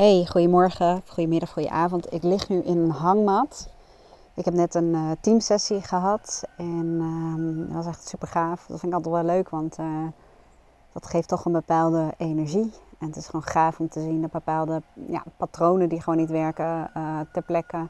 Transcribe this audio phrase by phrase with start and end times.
[0.00, 2.12] Hey, goedemorgen, goedemiddag, goedenavond.
[2.12, 3.68] Ik lig nu in een hangmat.
[4.34, 8.66] Ik heb net een uh, teamsessie gehad en uh, dat was echt super gaaf.
[8.66, 10.06] Dat vind ik altijd wel leuk, want uh,
[10.92, 12.72] dat geeft toch een bepaalde energie.
[12.98, 16.30] En het is gewoon gaaf om te zien dat bepaalde ja, patronen die gewoon niet
[16.30, 17.88] werken uh, ter plekke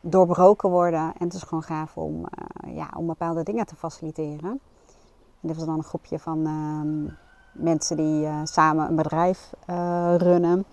[0.00, 1.12] doorbroken worden.
[1.18, 2.26] En het is gewoon gaaf om,
[2.66, 4.60] ja, om bepaalde dingen te faciliteren.
[5.40, 7.14] En dit was dan een groepje van ehm,
[7.64, 9.52] mensen die samen een bedrijf
[10.16, 10.64] runnen.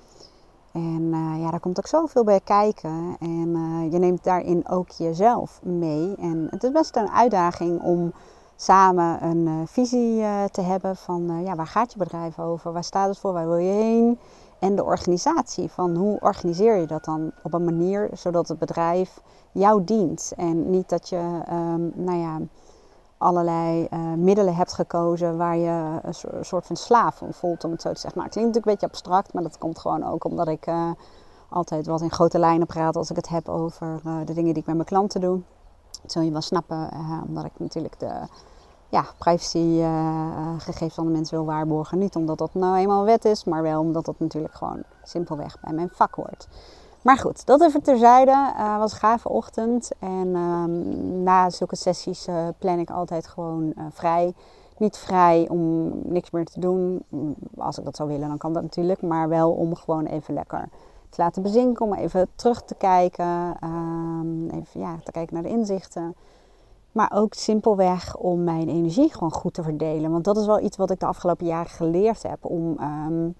[0.73, 3.15] En uh, ja, daar komt ook zoveel bij kijken.
[3.19, 6.15] En uh, je neemt daarin ook jezelf mee.
[6.15, 8.14] En het is best een uitdaging om
[8.55, 12.73] samen een uh, visie te hebben van ja, waar gaat je bedrijf over?
[12.73, 13.33] Waar staat het voor?
[13.33, 14.19] Waar wil je heen?
[14.59, 19.21] En de organisatie van hoe organiseer je dat dan op een manier zodat het bedrijf
[19.51, 20.33] jou dient.
[20.37, 22.39] En niet dat je, um, nou ja,
[23.23, 27.81] allerlei uh, middelen hebt gekozen waar je een soort van slaaf van voelt, om het
[27.81, 28.19] zo te zeggen.
[28.19, 30.91] Nou, het klinkt natuurlijk een beetje abstract, maar dat komt gewoon ook omdat ik uh,
[31.50, 34.61] altijd wat in grote lijnen praat als ik het heb over uh, de dingen die
[34.61, 35.39] ik met mijn klanten doe.
[36.02, 36.89] Dat zul je wel snappen,
[37.28, 38.11] omdat ik natuurlijk de
[38.89, 42.00] ja, privacygegevens van de mensen wil waarborgen.
[42.00, 45.73] Niet omdat dat nou eenmaal wet is, maar wel omdat dat natuurlijk gewoon simpelweg bij
[45.73, 46.48] mijn vak hoort.
[47.04, 48.32] Maar goed, dat even terzijde.
[48.32, 49.92] Uh, was een gave ochtend.
[50.00, 54.34] En um, na zulke sessies uh, plan ik altijd gewoon uh, vrij.
[54.78, 57.04] Niet vrij om niks meer te doen.
[57.58, 59.02] Als ik dat zou willen, dan kan dat natuurlijk.
[59.02, 60.70] Maar wel om gewoon even lekker
[61.10, 61.86] te laten bezinken.
[61.86, 63.58] Om even terug te kijken.
[63.64, 66.16] Um, even ja, te kijken naar de inzichten.
[66.92, 70.12] Maar ook simpelweg om mijn energie gewoon goed te verdelen.
[70.12, 72.45] Want dat is wel iets wat ik de afgelopen jaren geleerd heb.
[72.45, 72.78] Om...
[73.08, 73.36] Um,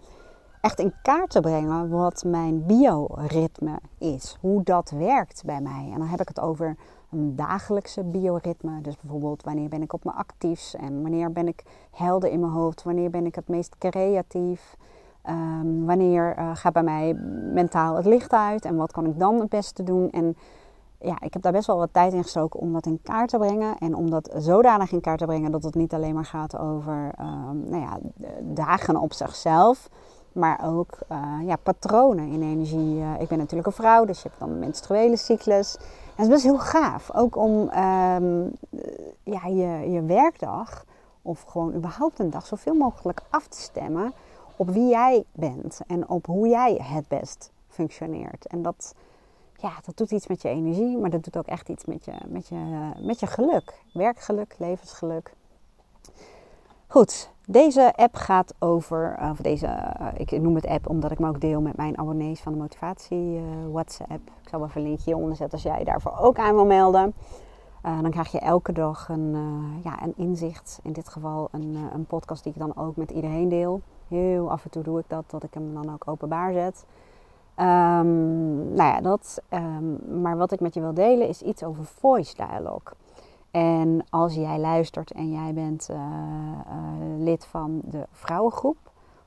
[0.64, 4.38] echt in kaart te brengen wat mijn bioritme is.
[4.40, 5.90] Hoe dat werkt bij mij.
[5.92, 6.76] En dan heb ik het over
[7.12, 8.82] een dagelijkse bioritme.
[8.82, 12.52] Dus bijvoorbeeld wanneer ben ik op mijn actiefs en wanneer ben ik helder in mijn
[12.52, 12.84] hoofd.
[12.84, 14.76] Wanneer ben ik het meest creatief.
[15.30, 17.14] Um, wanneer uh, gaat bij mij
[17.54, 20.10] mentaal het licht uit en wat kan ik dan het beste doen.
[20.10, 20.36] En
[21.00, 23.38] ja, ik heb daar best wel wat tijd in gestoken om dat in kaart te
[23.38, 23.78] brengen.
[23.78, 27.12] En om dat zodanig in kaart te brengen dat het niet alleen maar gaat over
[27.20, 28.00] um, nou ja,
[28.42, 29.90] dagen op zichzelf.
[30.34, 32.96] Maar ook uh, ja, patronen in energie.
[32.96, 35.76] Uh, ik ben natuurlijk een vrouw, dus je hebt dan een menstruele cyclus.
[35.76, 35.84] En
[36.16, 37.14] het is best heel gaaf.
[37.14, 38.52] Ook om um,
[39.24, 40.86] ja, je, je werkdag
[41.22, 44.14] of gewoon überhaupt een dag zoveel mogelijk af te stemmen
[44.56, 48.48] op wie jij bent en op hoe jij het best functioneert.
[48.48, 48.96] En dat,
[49.56, 52.14] ja, dat doet iets met je energie, maar dat doet ook echt iets met je,
[52.28, 53.74] met je, met je geluk.
[53.94, 55.34] Werkgeluk, levensgeluk.
[56.88, 61.28] Goed, deze app gaat over, of deze, uh, ik noem het app omdat ik me
[61.28, 64.32] ook deel met mijn abonnees van de motivatie uh, WhatsApp.
[64.42, 67.14] Ik zal even een linkje hieronder zetten als jij daarvoor ook aan wil melden.
[68.02, 69.36] Dan krijg je elke dag een,
[69.84, 73.50] ja, een inzicht, in dit geval een, een podcast die ik dan ook met iedereen
[73.50, 73.82] deel.
[74.08, 76.86] Heel af en toe doe ik dat, dat ik hem dan ook openbaar zet.
[77.58, 79.42] Um, nou ja, dat.
[79.50, 82.94] Um, maar wat ik met je wil delen is iets over voice dialogue.
[83.54, 88.78] En als jij luistert en jij bent uh, uh, lid van de vrouwengroep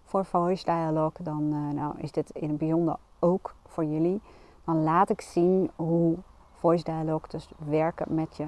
[0.03, 4.20] voor Voice Dialogue, dan uh, nou, is dit in het bijzonder ook voor jullie.
[4.65, 6.16] Dan laat ik zien hoe
[6.53, 8.47] Voice Dialogue, dus werken met je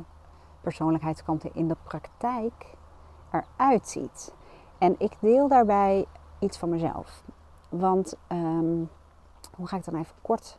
[0.61, 2.75] persoonlijkheidskanten in de praktijk,
[3.31, 4.34] eruit ziet.
[4.78, 6.06] En ik deel daarbij
[6.38, 7.22] iets van mezelf.
[7.69, 8.91] Want um,
[9.56, 10.59] hoe ga ik dan even kort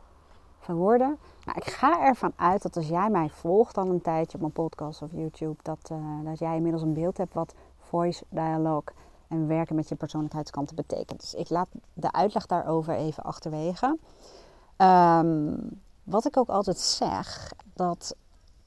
[1.44, 4.52] Nou, ik ga ervan uit dat als jij mij volgt al een tijdje op mijn
[4.52, 8.94] podcast of YouTube, dat, uh, dat jij inmiddels een beeld hebt wat voice dialogue
[9.28, 11.20] en werken met je persoonlijkheidskanten betekent.
[11.20, 13.98] Dus ik laat de uitleg daarover even achterwege.
[14.76, 18.16] Um, wat ik ook altijd zeg, dat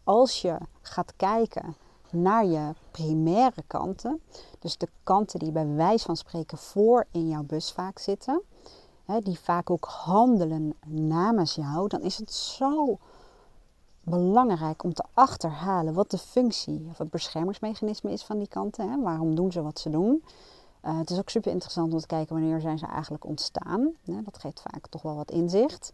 [0.04, 1.76] als je gaat kijken
[2.10, 4.22] naar je primaire kanten,
[4.60, 8.42] dus de kanten die bij wijze van spreken voor in jouw bus vaak zitten,
[9.06, 12.98] hè, die vaak ook handelen namens jou, dan is het zo
[14.04, 18.90] belangrijk om te achterhalen wat de functie of het beschermingsmechanisme is van die kanten.
[18.90, 19.02] Hè.
[19.02, 20.24] Waarom doen ze wat ze doen?
[20.86, 23.92] Uh, het is ook super interessant om te kijken wanneer zijn ze eigenlijk ontstaan.
[24.06, 24.22] Hè.
[24.22, 25.94] Dat geeft vaak toch wel wat inzicht.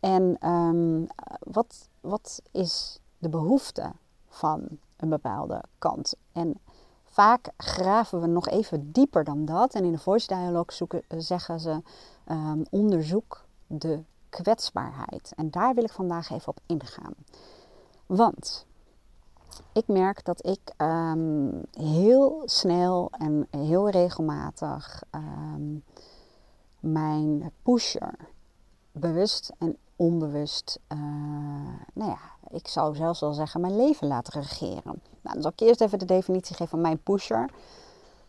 [0.00, 1.06] En um,
[1.40, 3.92] wat, wat is de behoefte
[4.28, 6.14] van een bepaalde kant?
[6.32, 6.54] En
[7.04, 9.74] vaak graven we nog even dieper dan dat.
[9.74, 11.82] En in de voice dialogue zoeken, zeggen ze
[12.30, 15.32] um, onderzoek de kwetsbaarheid.
[15.36, 17.14] En daar wil ik vandaag even op ingaan.
[18.06, 18.66] Want
[19.72, 25.84] ik merk dat ik um, heel snel en heel regelmatig um,
[26.80, 28.14] mijn pusher
[28.92, 30.98] bewust en onbewust, uh,
[31.94, 32.18] nou ja,
[32.48, 35.02] ik zou zelfs wel zeggen, mijn leven laten regeren.
[35.20, 37.50] Nou, dan zal ik eerst even de definitie geven van mijn pusher.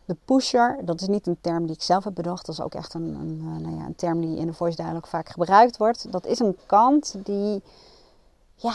[0.04, 2.46] De pusher, dat is niet een term die ik zelf heb bedacht.
[2.46, 4.76] Dat is ook echt een, een, eh, nou ja, een term die in de voice
[4.76, 6.12] dialogue vaak gebruikt wordt.
[6.12, 7.62] Dat is een kant die
[8.54, 8.74] ja,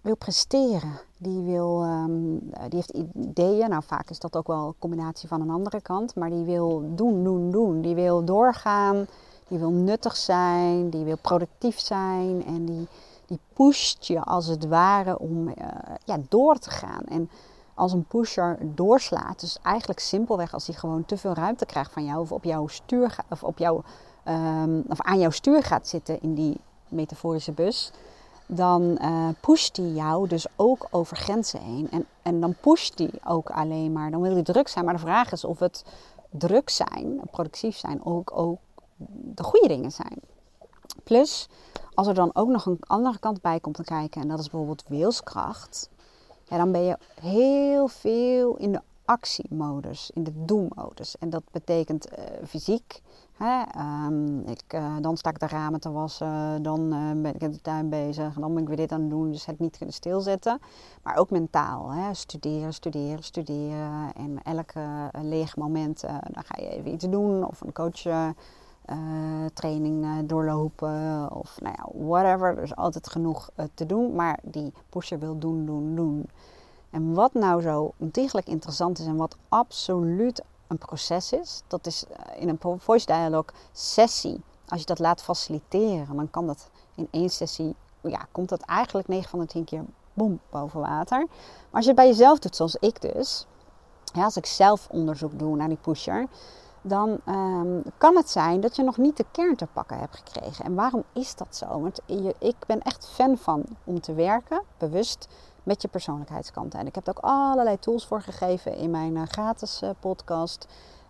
[0.00, 1.00] wil presteren.
[1.16, 3.68] Die, wil, ehm, die heeft ideeën.
[3.68, 6.14] Nou, vaak is dat ook wel een combinatie van een andere kant.
[6.14, 7.80] Maar die wil doen, doen, doen.
[7.80, 9.06] Die wil doorgaan.
[9.48, 10.90] Die wil nuttig zijn.
[10.90, 12.44] Die wil productief zijn.
[12.46, 12.88] En die,
[13.26, 15.54] die pusht je als het ware om uh,
[16.04, 17.04] ja, door te gaan.
[17.04, 17.30] En
[17.80, 22.04] als een pusher doorslaat, dus eigenlijk simpelweg als hij gewoon te veel ruimte krijgt van
[22.04, 23.82] jou, of op jouw stuur of op jouw,
[24.24, 27.92] um, of aan jouw stuur gaat zitten in die metaforische bus,
[28.46, 31.90] dan uh, pusht hij jou dus ook over grenzen heen.
[31.90, 34.84] En, en dan pusht hij ook alleen maar, dan wil hij druk zijn.
[34.84, 35.84] Maar de vraag is of het
[36.30, 38.58] druk zijn, productief zijn, ook, ook
[39.34, 40.20] de goede dingen zijn.
[41.04, 41.48] Plus,
[41.94, 44.50] als er dan ook nog een andere kant bij komt te kijken, en dat is
[44.50, 45.88] bijvoorbeeld wilskracht,
[46.50, 51.18] ja, dan ben je heel veel in de actiemodus, in de doemodus.
[51.18, 53.00] En dat betekent uh, fysiek.
[53.36, 53.62] Hè?
[54.06, 57.50] Um, ik, uh, dan sta ik de ramen te wassen, dan uh, ben ik in
[57.50, 59.94] de tuin bezig, dan ben ik weer dit aan het doen, dus het niet kunnen
[59.94, 60.60] stilzetten.
[61.02, 62.14] Maar ook mentaal, hè?
[62.14, 64.12] studeren, studeren, studeren.
[64.14, 68.02] En elke leeg moment, dan ga je even iets doen of een coach
[68.90, 72.56] uh, training uh, doorlopen of nou ja, whatever.
[72.56, 76.28] Er is altijd genoeg uh, te doen, maar die pusher wil doen, doen, doen.
[76.90, 82.04] En wat nou zo ontiegelijk interessant is en wat absoluut een proces is, dat is
[82.36, 84.40] in een voice dialogue sessie.
[84.68, 89.08] Als je dat laat faciliteren, dan kan dat in één sessie, ja, komt dat eigenlijk
[89.08, 89.84] 9 van de 10 keer
[90.14, 91.18] boem boven water.
[91.18, 91.28] Maar
[91.70, 93.46] als je het bij jezelf doet, zoals ik dus,
[94.12, 96.26] ja, als ik zelf onderzoek doe naar die pusher,
[96.82, 100.64] dan um, kan het zijn dat je nog niet de kern te pakken hebt gekregen.
[100.64, 101.80] En waarom is dat zo?
[101.80, 105.28] Want je, ik ben echt fan van om te werken, bewust,
[105.62, 106.78] met je persoonlijkheidskanten.
[106.78, 110.66] En ik heb er ook allerlei tools voor gegeven in mijn uh, gratis uh, podcast.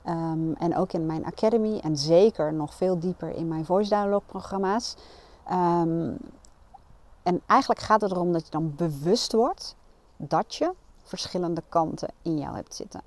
[0.07, 1.79] Um, en ook in mijn academy.
[1.79, 4.97] En zeker nog veel dieper in mijn voice dialogue programma's.
[5.51, 6.17] Um,
[7.23, 9.77] en eigenlijk gaat het erom dat je dan bewust wordt
[10.17, 10.73] dat je
[11.03, 13.03] verschillende kanten in jou hebt zitten.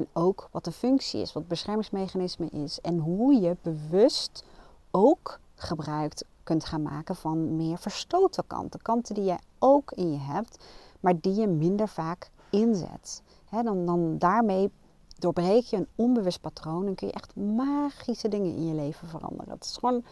[0.00, 2.80] En ook wat de functie is, wat het beschermingsmechanisme is.
[2.80, 4.44] En hoe je bewust
[4.90, 8.82] ook gebruik kunt gaan maken van meer verstoten kanten.
[8.82, 10.64] Kanten die je ook in je hebt,
[11.00, 13.22] maar die je minder vaak inzet.
[13.50, 14.70] dan, dan daarmee
[15.18, 19.54] doorbreek je een onbewust patroon en kun je echt magische dingen in je leven veranderen.
[19.54, 20.04] Het is gewoon,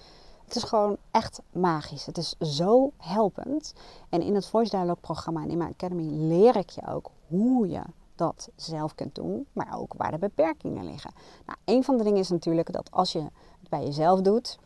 [0.45, 2.07] het is gewoon echt magisch.
[2.07, 3.73] Het is zo helpend.
[4.09, 7.69] En in het Voice Dialogue programma en in mijn Academy leer ik je ook hoe
[7.69, 7.83] je
[8.19, 11.13] dat zelf kunt doen, maar ook waar de beperkingen liggen.
[11.47, 13.21] Nou, een van de dingen is natuurlijk dat als je
[13.61, 14.59] het bij jezelf doet,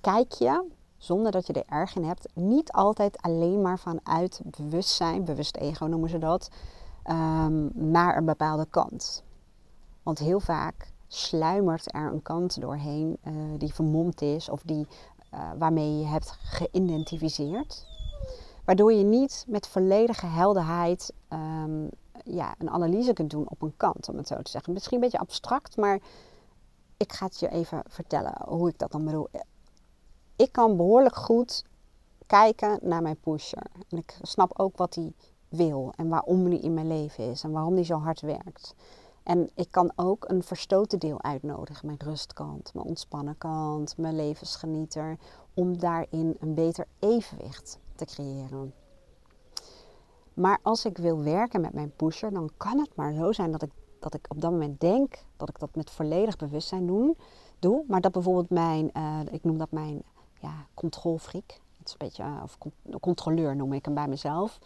[0.00, 0.64] kijk je,
[0.96, 5.84] zonder dat je er erg in hebt, niet altijd alleen maar vanuit bewustzijn, bewust ego
[5.86, 6.48] noemen ze dat,
[7.10, 9.22] um, naar een bepaalde kant.
[10.02, 14.86] Want heel vaak sluimert er een kant doorheen uh, die vermomd is of die,
[15.34, 17.86] uh, waarmee je hebt geïdentificeerd.
[18.64, 21.88] Waardoor je niet met volledige helderheid um,
[22.24, 24.72] ja, een analyse kunt doen op een kant, om het zo te zeggen.
[24.72, 26.00] Misschien een beetje abstract, maar
[26.96, 29.28] ik ga het je even vertellen hoe ik dat dan bedoel.
[30.36, 31.64] Ik kan behoorlijk goed
[32.26, 33.66] kijken naar mijn pusher.
[33.88, 35.12] En ik snap ook wat hij
[35.48, 38.74] wil en waarom hij in mijn leven is en waarom hij zo hard werkt.
[39.22, 45.18] En ik kan ook een verstoten deel uitnodigen, mijn rustkant, mijn ontspannen kant, mijn levensgenieter,
[45.54, 48.74] om daarin een beter evenwicht te creëren.
[50.36, 53.62] Maar als ik wil werken met mijn pusher, dan kan het maar zo zijn dat
[53.62, 57.16] ik, dat ik op dat moment denk dat ik dat met volledig bewustzijn doen,
[57.58, 57.84] doe.
[57.88, 60.02] Maar dat bijvoorbeeld mijn, uh, ik noem dat mijn
[60.40, 61.60] ja, controlfreak.
[61.84, 62.58] Is een beetje, uh, of
[63.00, 64.58] controleur noem ik hem bij mezelf.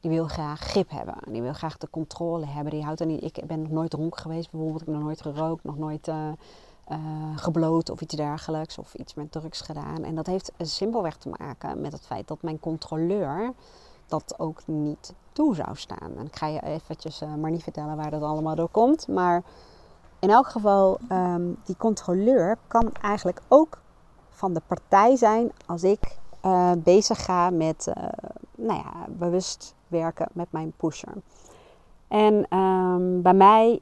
[0.00, 1.14] Die wil graag grip hebben.
[1.28, 2.72] Die wil graag de controle hebben.
[2.72, 3.22] Die houdt er niet.
[3.22, 4.80] Ik ben nog nooit dronken geweest, bijvoorbeeld.
[4.80, 6.32] Ik heb nog nooit gerookt, nog nooit uh,
[7.36, 8.78] gebloot of iets dergelijks.
[8.78, 10.04] Of iets met drugs gedaan.
[10.04, 13.54] En dat heeft simpelweg te maken met het feit dat mijn controleur
[14.12, 16.16] dat ook niet toe zou staan.
[16.16, 19.08] En ik ga je eventjes uh, maar niet vertellen waar dat allemaal door komt.
[19.08, 19.42] Maar
[20.18, 23.80] in elk geval, um, die controleur kan eigenlijk ook
[24.28, 28.04] van de partij zijn als ik uh, bezig ga met uh,
[28.56, 31.12] nou ja, bewust werken met mijn pusher.
[32.08, 33.80] En um, bij mij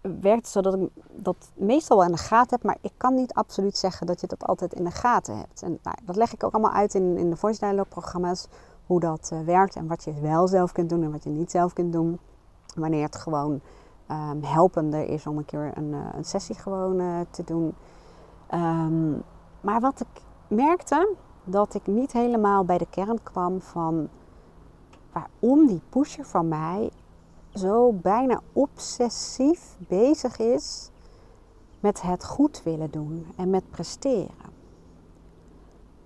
[0.00, 3.14] werkt het zo dat ik dat meestal wel in de gaten heb, maar ik kan
[3.14, 5.62] niet absoluut zeggen dat je dat altijd in de gaten hebt.
[5.62, 8.46] En nou, dat leg ik ook allemaal uit in, in de voice dialogue programma's
[8.92, 11.50] hoe dat uh, werkt en wat je wel zelf kunt doen en wat je niet
[11.50, 12.18] zelf kunt doen.
[12.74, 13.60] Wanneer het gewoon
[14.10, 17.74] um, helpender is om een keer een, uh, een sessie gewoon uh, te doen.
[18.54, 19.22] Um,
[19.60, 24.08] maar wat ik merkte, dat ik niet helemaal bij de kern kwam van
[25.12, 26.90] waarom die pusher van mij
[27.54, 30.90] zo bijna obsessief bezig is
[31.80, 34.51] met het goed willen doen en met presteren.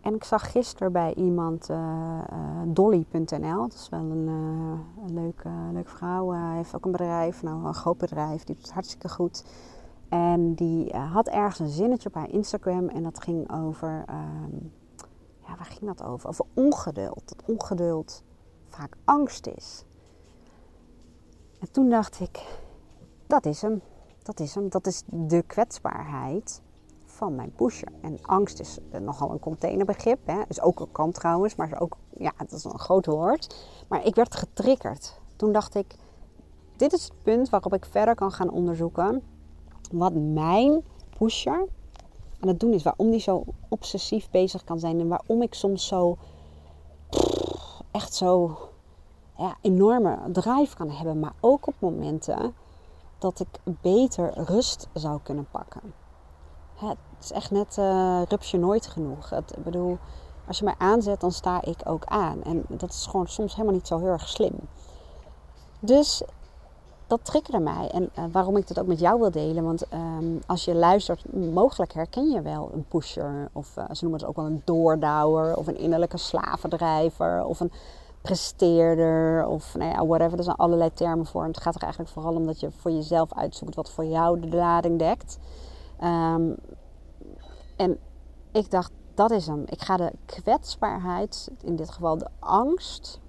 [0.07, 5.15] En ik zag gisteren bij iemand, uh, uh, Dolly.nl, dat is wel een, uh, een
[5.15, 6.31] leuke, leuke vrouw.
[6.31, 9.45] Hij heeft ook een bedrijf, nou een groot bedrijf, die doet het hartstikke goed.
[10.09, 14.73] En die had ergens een zinnetje op haar Instagram en dat ging over, um,
[15.41, 16.29] ja waar ging dat over?
[16.29, 17.29] Over ongeduld.
[17.29, 18.23] Dat ongeduld
[18.69, 19.85] vaak angst is.
[21.61, 22.61] En toen dacht ik,
[23.27, 23.81] dat is hem.
[24.23, 24.69] Dat is hem.
[24.69, 26.63] Dat is de kwetsbaarheid
[27.17, 27.89] van mijn pusher.
[28.01, 30.19] En angst is nogal een containerbegrip.
[30.25, 30.43] Hè.
[30.49, 33.67] Is ook een kant trouwens, maar is ook, ja, dat is een groot woord.
[33.89, 35.21] Maar ik werd getriggerd.
[35.37, 35.97] Toen dacht ik,
[36.77, 39.23] dit is het punt waarop ik verder kan gaan onderzoeken
[39.93, 40.85] wat mijn
[41.19, 41.67] pusher
[42.41, 42.83] aan het doen is.
[42.83, 46.17] Waarom die zo obsessief bezig kan zijn en waarom ik soms zo
[47.91, 48.59] echt zo
[49.37, 51.21] ja, enorme drive kan hebben.
[51.21, 52.55] Maar ook op momenten
[53.19, 55.81] dat ik beter rust zou kunnen pakken.
[56.77, 59.33] Het is echt net uh, rupsje nooit genoeg.
[59.33, 59.99] Ik bedoel,
[60.47, 62.43] als je mij aanzet, dan sta ik ook aan.
[62.43, 64.55] En dat is gewoon soms helemaal niet zo heel erg slim.
[65.81, 66.23] Dus
[67.07, 67.89] dat triggerde mij.
[67.91, 69.65] En uh, waarom ik dat ook met jou wil delen.
[69.65, 73.49] Want um, als je luistert, mogelijk herken je wel een pusher.
[73.53, 75.57] Of uh, ze noemen het ook wel een doordouwer.
[75.57, 77.45] Of een innerlijke slavendrijver.
[77.45, 77.73] Of een
[78.23, 80.39] presteerder of nou ja, whatever.
[80.39, 81.45] Er zijn allerlei termen voor.
[81.45, 84.57] Het gaat er eigenlijk vooral om dat je voor jezelf uitzoekt wat voor jou de
[84.57, 85.39] lading dekt.
[86.03, 86.57] Um,
[87.77, 87.99] en
[88.53, 89.63] ik dacht, dat is hem.
[89.67, 93.21] Ik ga de kwetsbaarheid, in dit geval de angst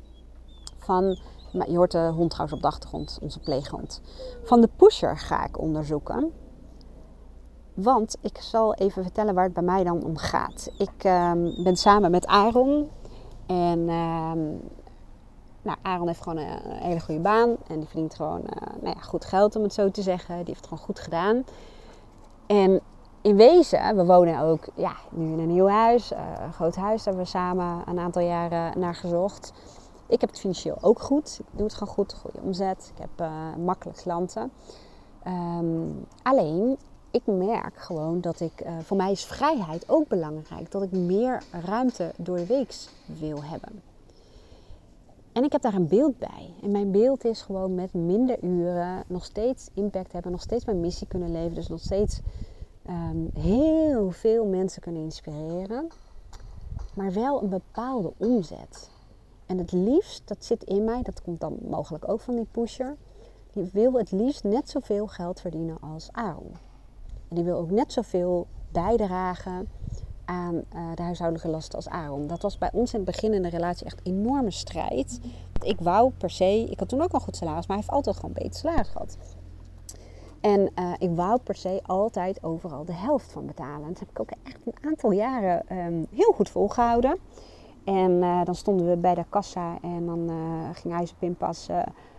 [0.78, 1.18] van.
[1.52, 4.02] Je hoort de hond trouwens op de achtergrond, onze pleeghond.
[4.44, 6.32] Van de pusher ga ik onderzoeken.
[7.74, 10.72] Want ik zal even vertellen waar het bij mij dan om gaat.
[10.78, 12.90] Ik um, ben samen met Aaron.
[13.46, 14.62] En um,
[15.62, 17.56] nou, Aaron heeft gewoon een, een, hele goede baan.
[17.68, 20.36] En die verdient gewoon uh, nou ja, goed geld, om het zo te zeggen.
[20.36, 21.44] Die heeft het gewoon goed gedaan.
[22.48, 22.82] En
[23.22, 26.12] in wezen, we wonen ook ja, nu in een nieuw huis.
[26.12, 29.54] Uh, een groot huis, daar hebben we samen een aantal jaren naar gezocht.
[30.08, 31.40] Ik heb het financieel ook goed.
[31.40, 32.92] Ik doe het gewoon goed, goede omzet.
[32.96, 34.52] Ik heb uh, makkelijk klanten.
[35.28, 36.78] Um, alleen,
[37.12, 40.72] ik merk gewoon dat ik, uh, voor mij is vrijheid ook belangrijk.
[40.72, 42.76] Dat ik meer ruimte door de week
[43.06, 43.82] wil hebben.
[45.38, 46.54] En ik heb daar een beeld bij.
[46.62, 50.80] En mijn beeld is gewoon met minder uren nog steeds impact hebben, nog steeds mijn
[50.80, 51.56] missie kunnen leven.
[51.56, 52.20] Dus nog steeds
[52.90, 55.88] um, heel veel mensen kunnen inspireren.
[56.94, 58.90] Maar wel een bepaalde omzet.
[59.46, 62.96] En het liefst, dat zit in mij, dat komt dan mogelijk ook van die pusher.
[63.54, 66.52] Die wil het liefst net zoveel geld verdienen als Aaron.
[67.28, 69.68] En die wil ook net zoveel bijdragen
[70.28, 70.62] aan uh,
[70.96, 72.28] de huishoudelijke lasten als Aaron.
[72.28, 75.20] Dat was bij ons in het begin in de relatie echt een enorme strijd.
[75.62, 78.16] Ik wou per se, ik had toen ook al goed salaris, maar hij heeft altijd
[78.16, 79.18] gewoon beter salaris gehad.
[80.42, 83.82] En uh, ik wou per se altijd overal de helft van betalen.
[83.82, 87.18] En dat heb ik ook echt een aantal jaren um, heel goed volgehouden.
[87.84, 90.30] En uh, dan stonden we bij de kassa en dan
[90.74, 91.68] ging hij zijn pinpas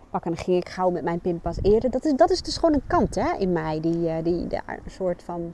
[0.09, 0.31] pakken.
[0.31, 1.89] En dan ging ik gauw met mijn pinpas eerder.
[1.89, 4.91] Dat is, dat is dus gewoon een kant hè, in mij die, die daar een
[4.91, 5.53] soort van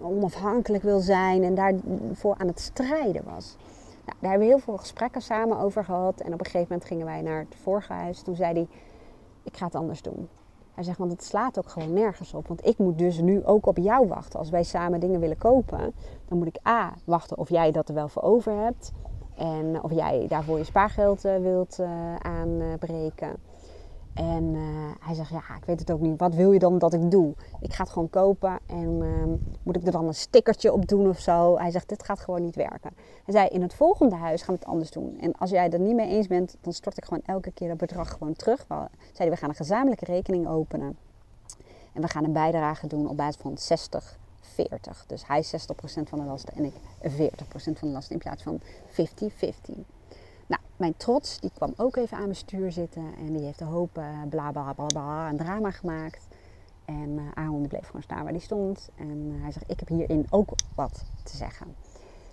[0.00, 3.56] onafhankelijk wil zijn en daarvoor aan het strijden was.
[4.04, 6.20] Nou, daar hebben we heel veel gesprekken samen over gehad.
[6.20, 8.22] En op een gegeven moment gingen wij naar het vorige huis.
[8.22, 8.68] Toen zei hij,
[9.42, 10.28] ik ga het anders doen.
[10.74, 12.48] Hij zegt, want het slaat ook gewoon nergens op.
[12.48, 14.38] Want ik moet dus nu ook op jou wachten.
[14.38, 15.94] Als wij samen dingen willen kopen,
[16.28, 18.92] dan moet ik A, wachten of jij dat er wel voor over hebt.
[19.36, 23.36] En of jij daarvoor je spaargeld uh, wilt uh, aanbreken.
[24.14, 26.18] En uh, hij zegt, ja, ik weet het ook niet.
[26.18, 27.34] Wat wil je dan dat ik doe?
[27.60, 29.24] Ik ga het gewoon kopen en uh,
[29.62, 31.58] moet ik er dan een stickertje op doen of zo?
[31.58, 32.90] Hij zegt, dit gaat gewoon niet werken.
[33.24, 35.18] Hij zei, in het volgende huis gaan we het anders doen.
[35.20, 37.68] En als jij het er niet mee eens bent, dan stort ik gewoon elke keer
[37.68, 38.64] dat bedrag gewoon terug.
[38.68, 40.96] Hij zei, we gaan een gezamenlijke rekening openen.
[41.92, 45.04] En we gaan een bijdrage doen op basis van 60, 40.
[45.06, 45.48] Dus hij 60%
[46.08, 47.14] van de lasten en ik 40%
[47.54, 48.64] van de lasten in plaats van 50-50.
[50.46, 53.14] Nou, mijn trots, die kwam ook even aan mijn stuur zitten.
[53.18, 56.26] En die heeft een hoop uh, bla bla bla bla een drama gemaakt.
[56.84, 58.90] En uh, Aaron bleef gewoon staan waar die stond.
[58.94, 61.74] En uh, hij zegt, ik heb hierin ook wat te zeggen.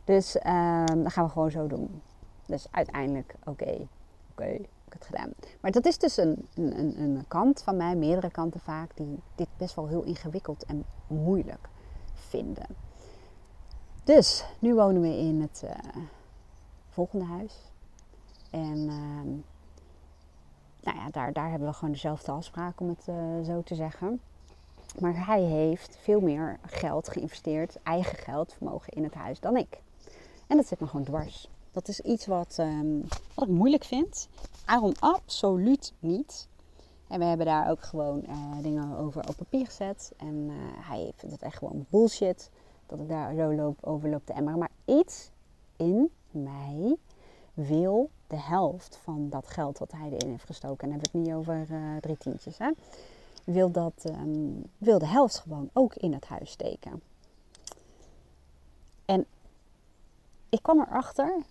[0.04, 2.02] Dus uh, dat gaan we gewoon zo doen.
[2.46, 3.88] Dus uiteindelijk, oké,
[4.32, 5.32] oké, ik heb het gedaan.
[5.62, 9.48] Maar dat is dus een, een, een kant van mij, meerdere kanten vaak, die dit
[9.58, 11.70] best wel heel ingewikkeld en moeilijk
[12.14, 12.66] vinden.
[14.04, 15.64] Dus, nu wonen we in het
[16.90, 17.71] volgende huis.
[18.52, 19.42] En uh,
[20.82, 24.20] nou ja, daar, daar hebben we gewoon dezelfde afspraken, om het uh, zo te zeggen.
[25.00, 29.82] Maar hij heeft veel meer geld geïnvesteerd, eigen geld, vermogen in het huis dan ik.
[30.48, 31.50] En dat zit me gewoon dwars.
[31.72, 34.30] Dat is iets wat, um, wat ik moeilijk vind.
[34.66, 36.48] Aaron absoluut niet.
[37.08, 38.26] En we hebben daar ook gewoon
[38.62, 40.14] dingen over op papier gezet.
[40.18, 42.50] En hij vindt het echt gewoon bullshit
[42.86, 44.60] dat ik daar zo over loop te emmeren.
[44.60, 45.30] Maar iets
[45.78, 46.98] in mij
[47.54, 50.84] wil de helft van dat geld wat hij erin heeft gestoken.
[50.84, 51.68] En dan heb ik het niet over
[52.02, 52.58] drie tientjes.
[52.58, 52.72] Hè?
[53.44, 57.02] Wil, dat, ehm, wil de helft gewoon ook in het huis steken.
[59.06, 59.26] En
[60.50, 61.42] ik kwam erachter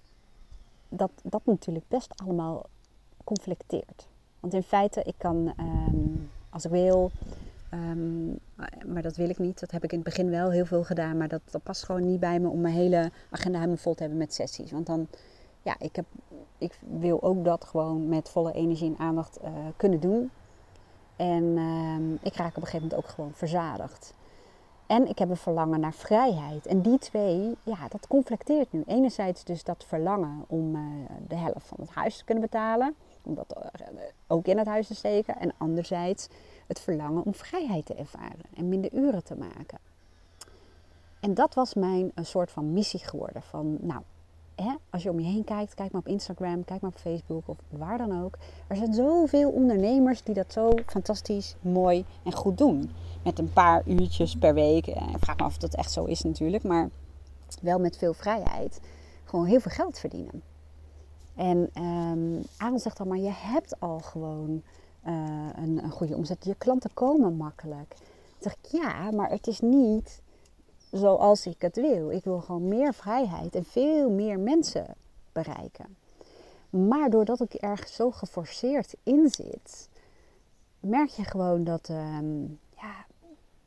[0.89, 2.67] dat dat natuurlijk best allemaal
[3.25, 4.07] conflicteert.
[4.41, 5.97] Want in feite, ik kan ehm,
[6.51, 7.11] als ik wil,
[7.71, 8.27] ehm,
[8.87, 9.61] maar dat wil ik niet.
[9.61, 12.11] Dat heb ik in het begin wel heel veel gedaan, maar dat, dat past gewoon
[12.11, 14.71] niet bij me om mijn hele agenda helemaal vol te hebben met sessies.
[14.71, 15.09] Want dan,
[15.63, 16.05] ja, ik, heb,
[16.59, 20.31] ik wil ook dat gewoon met volle energie en aandacht uh, kunnen doen.
[21.17, 24.15] En ehm, ik raak op een gegeven moment ook gewoon verzadigd.
[24.87, 26.67] En ik heb een verlangen naar vrijheid.
[26.67, 28.83] En die twee, ja, dat conflicteert nu.
[28.87, 30.83] Enerzijds dus dat verlangen om uh,
[31.29, 32.95] de helft van het huis te kunnen betalen.
[33.23, 35.37] Om dat uh, ook in het huis te steken.
[35.37, 36.29] En anderzijds
[36.67, 38.45] het verlangen om vrijheid te ervaren.
[38.57, 39.79] En minder uren te maken.
[41.21, 43.43] En dat was mijn een soort van missie geworden.
[43.43, 44.03] Van, nou,
[44.91, 47.57] als je om je heen kijkt, kijk maar op Instagram, kijk maar op Facebook of
[47.69, 48.39] waar dan ook.
[48.67, 52.91] Er zijn zoveel ondernemers die dat zo fantastisch, mooi en goed doen.
[53.25, 54.87] Met een paar uurtjes per week.
[54.87, 56.89] Ik vraag me af of dat echt zo is natuurlijk, maar
[57.63, 58.81] wel met veel vrijheid.
[59.25, 60.43] Gewoon heel veel geld verdienen.
[61.37, 64.63] En um, Aaron zegt dan, maar je hebt al gewoon
[65.07, 66.45] uh, een, goede omzet.
[66.45, 67.95] Je klanten komen makkelijk.
[68.39, 70.23] Zeg ik, ja, maar het is niet
[70.91, 72.11] zoals ik het wil.
[72.11, 74.87] Ik wil gewoon meer vrijheid en veel meer mensen
[75.33, 75.97] bereiken.
[76.71, 79.89] Maar doordat ik ergens zo geforceerd in zit,
[80.81, 82.19] merk je gewoon dat uh,
[82.77, 83.07] ja,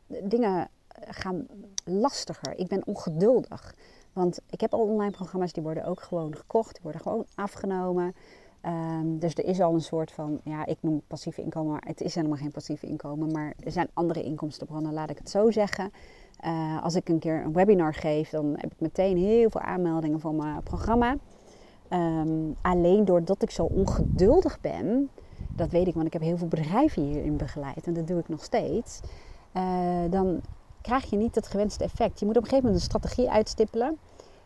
[0.08, 0.70] dingen
[1.08, 1.48] gaan
[1.86, 2.60] lastiger.
[2.60, 3.76] Ik ben ongeduldig.
[4.14, 8.16] Want ik heb al online programma's die worden ook gewoon gekocht, die worden gewoon afgenomen.
[8.66, 11.84] Um, dus er is al een soort van, ja, ik noem het passieve inkomen, maar
[11.86, 13.32] het is helemaal geen passieve inkomen.
[13.32, 15.92] Maar er zijn andere inkomstenbronnen, laat ik het zo zeggen.
[16.46, 20.20] Uh, als ik een keer een webinar geef, dan heb ik meteen heel veel aanmeldingen
[20.20, 21.16] voor mijn programma.
[21.90, 25.10] Um, alleen doordat ik zo ongeduldig ben,
[25.56, 28.30] dat weet ik, want ik heb heel veel bedrijven hierin begeleid en dat doe ik
[28.30, 29.00] nog steeds.
[29.54, 30.42] Uh, dan
[30.82, 32.20] krijg je niet het gewenste effect.
[32.20, 33.98] Je moet op een gegeven moment een strategie uitstippelen.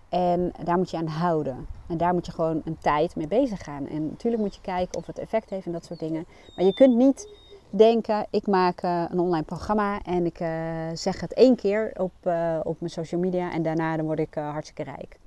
[0.09, 1.67] En daar moet je aan houden.
[1.87, 3.87] En daar moet je gewoon een tijd mee bezig gaan.
[3.87, 6.25] En natuurlijk moet je kijken of het effect heeft en dat soort dingen.
[6.55, 7.29] Maar je kunt niet
[7.69, 10.49] denken, ik maak uh, een online programma en ik uh,
[10.93, 14.33] zeg het één keer op, uh, op mijn social media en daarna dan word ik
[14.33, 15.19] hartstikke rijk.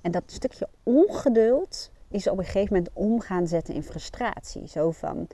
[0.00, 4.68] En dat stukje ongeduld is op een gegeven moment om gaan zetten in frustratie.
[4.68, 5.26] Zo van,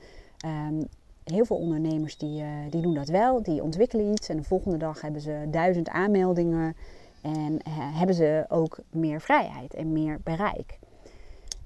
[0.45, 0.87] um,
[1.23, 5.01] heel veel ondernemers die, die doen dat wel, die ontwikkelen iets en de volgende dag
[5.01, 6.75] hebben ze duizend aanmeldingen
[7.21, 10.79] en hebben ze ook meer vrijheid en meer bereik.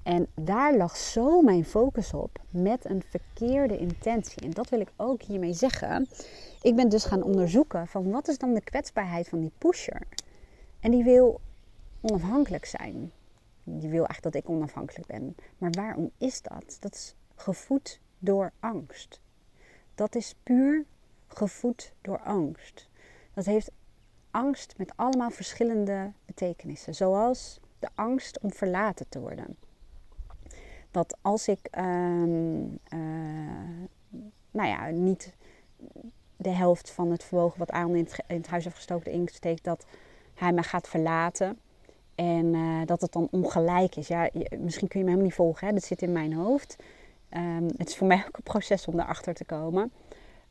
[0.02, 4.42] En daar lag zo mijn focus op met een verkeerde intentie.
[4.42, 6.08] En dat wil ik ook hiermee zeggen.
[6.62, 10.02] Ik ben dus gaan onderzoeken van wat is dan de kwetsbaarheid van die pusher.
[10.80, 11.40] En die wil
[12.00, 13.12] onafhankelijk zijn.
[13.64, 15.36] Die wil eigenlijk dat ik onafhankelijk ben.
[15.58, 16.76] Maar waarom is dat?
[16.80, 19.20] Dat is gevoed door angst.
[19.94, 20.84] Dat is puur
[21.26, 22.88] gevoed door angst.
[23.34, 23.70] Dat heeft
[24.36, 26.94] angst met allemaal verschillende betekenissen.
[26.94, 29.56] Zoals de angst om verlaten te worden
[30.96, 32.98] dat als ik ehm, eh,
[34.50, 35.34] nou ja, niet
[36.36, 39.86] de helft van het vermogen wat Aaron in het, huis heeft gestoken insteekt, dat
[40.34, 41.58] hij me gaat verlaten.
[42.14, 44.08] En uh, dat het dan ongelijk is.
[44.08, 45.66] Ja, misschien kun je me helemaal niet volgen.
[45.66, 45.72] Hè?
[45.72, 46.76] Dat zit in mijn hoofd.
[47.30, 49.92] Um, het is voor mij ook een proces om daarachter te komen.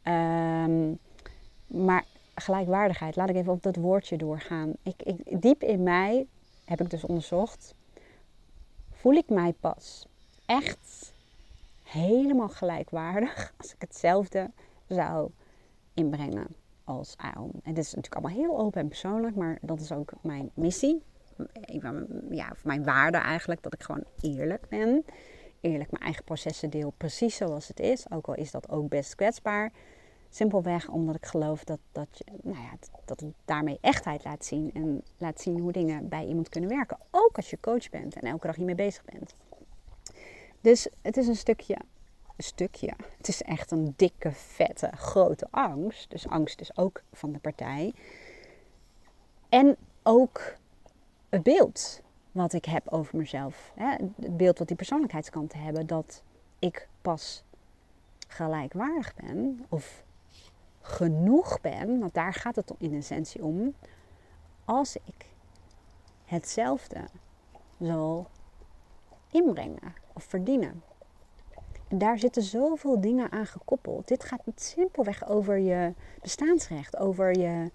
[0.04, 1.00] Um,
[1.68, 4.74] maar gelijkwaardigheid, laat ik even op dat woordje doorgaan.
[4.84, 6.28] Ik, ik, diep in mij,
[6.66, 7.74] heb ik dus onderzocht,
[8.92, 10.08] voel ik mij pas
[10.46, 11.14] echt
[11.84, 14.52] helemaal gelijkwaardig als ik hetzelfde
[14.88, 15.30] zou
[15.94, 16.48] inbrengen
[16.84, 17.52] als Aaron.
[17.64, 21.04] En dit is natuurlijk allemaal heel open en persoonlijk, maar dat is ook mijn missie.
[22.30, 25.06] Ja, of mijn waarde eigenlijk, dat ik gewoon eerlijk ben.
[25.62, 29.16] Eerlijk mijn eigen processen deel precies zoals het is, ook al is dat ook best
[29.16, 29.72] kwetsbaar.
[30.36, 32.72] Simpelweg omdat ik geloof dat, dat, je, nou ja,
[33.06, 34.74] dat het daarmee echtheid laat zien.
[34.74, 36.98] En laat zien hoe dingen bij iemand kunnen werken.
[37.12, 39.36] Ook als je coach bent en elke dag hiermee bezig bent.
[40.62, 41.78] Dus het is een stukje,
[42.36, 42.94] een stukje.
[43.18, 46.10] Het is echt een dikke, vette, grote angst.
[46.10, 47.94] Dus angst is ook van de partij.
[49.50, 50.56] En ook
[51.30, 53.72] het beeld wat ik heb over mezelf.
[53.76, 55.88] Het beeld wat die persoonlijkheidskanten hebben.
[55.88, 56.24] Dat
[56.60, 57.44] ik pas
[58.28, 59.66] gelijkwaardig ben.
[59.70, 60.04] Of
[60.86, 62.00] genoeg ben.
[62.00, 63.74] Want daar gaat het in essentie om.
[64.66, 65.26] Als ik
[66.26, 67.00] hetzelfde
[67.80, 68.28] zal
[69.32, 70.84] inbrengen of verdienen.
[71.88, 74.08] En daar zitten zoveel dingen aan gekoppeld.
[74.08, 77.72] Dit gaat niet simpelweg over je bestaansrecht, over je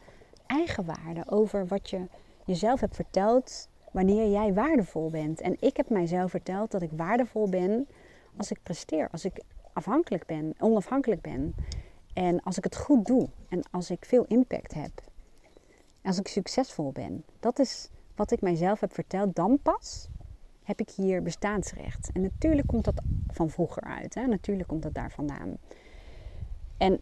[0.47, 2.07] eigenwaarde, over wat je
[2.45, 5.41] jezelf hebt verteld wanneer jij waardevol bent.
[5.41, 7.89] En ik heb mijzelf verteld dat ik waardevol ben
[8.37, 9.43] als ik presteer, als ik
[9.73, 11.55] afhankelijk ben, onafhankelijk ben.
[12.13, 14.91] En als ik het goed doe en als ik veel impact heb.
[16.03, 17.25] Als ik succesvol ben.
[17.41, 19.35] Dat is wat ik mijzelf heb verteld.
[19.35, 20.09] Dan pas
[20.63, 22.11] heb ik hier bestaansrecht.
[22.13, 24.15] En natuurlijk komt dat van vroeger uit.
[24.15, 24.27] Hè?
[24.27, 25.57] Natuurlijk komt dat daar vandaan.
[26.77, 27.01] En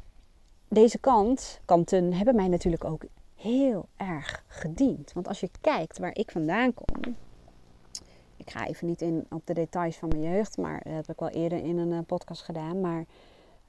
[0.68, 5.12] deze kant, kanten hebben mij natuurlijk ook heel erg gediend.
[5.12, 7.16] Want als je kijkt waar ik vandaan kom.
[8.36, 11.18] Ik ga even niet in op de details van mijn jeugd, maar dat heb ik
[11.18, 12.80] wel eerder in een eh, podcast gedaan.
[12.80, 13.04] Maar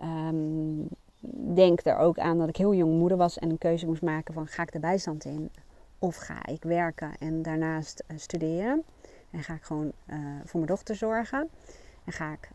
[0.03, 0.87] um,
[1.55, 4.33] denk er ook aan dat ik heel jong moeder was en een keuze moest maken
[4.33, 5.51] van ga ik de bijstand in
[5.99, 8.83] of ga ik werken en daarnaast uh, studeren.
[9.31, 11.49] En ga ik gewoon uh, voor mijn dochter zorgen.
[12.05, 12.49] En ga ik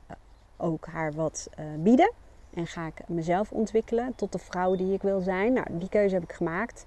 [0.56, 2.12] ook haar wat bieden.
[2.54, 5.52] En ga ik mezelf ontwikkelen tot de vrouw die ik wil zijn.
[5.52, 6.86] Nou, die keuze heb ik gemaakt.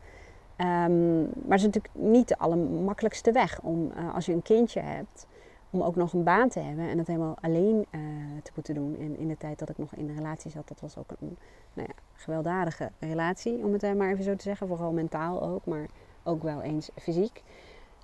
[0.58, 5.26] Um, maar het is natuurlijk niet de allermakkelijkste weg om als je een kindje hebt,
[5.70, 8.02] om ook nog een baan te hebben en dat helemaal alleen uh,
[8.44, 8.98] te moeten doen.
[9.00, 11.38] En in de tijd dat ik nog in een relatie zat, dat was ook een
[11.74, 14.68] nou ja, gewelddadige relatie, om het maar even zo te zeggen.
[14.68, 15.88] Vooral mentaal ook, maar
[16.24, 17.44] ook wel eens fysiek.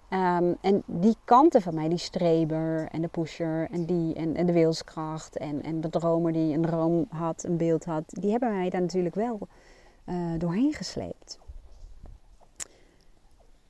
[0.10, 4.46] Um, en die kanten van mij, die streber en de pusher en, die, en, en
[4.46, 8.54] de wilskracht en, en de dromer die een droom had, een beeld had, die hebben
[8.54, 9.40] mij daar natuurlijk wel
[10.06, 11.40] uh, doorheen gesleept.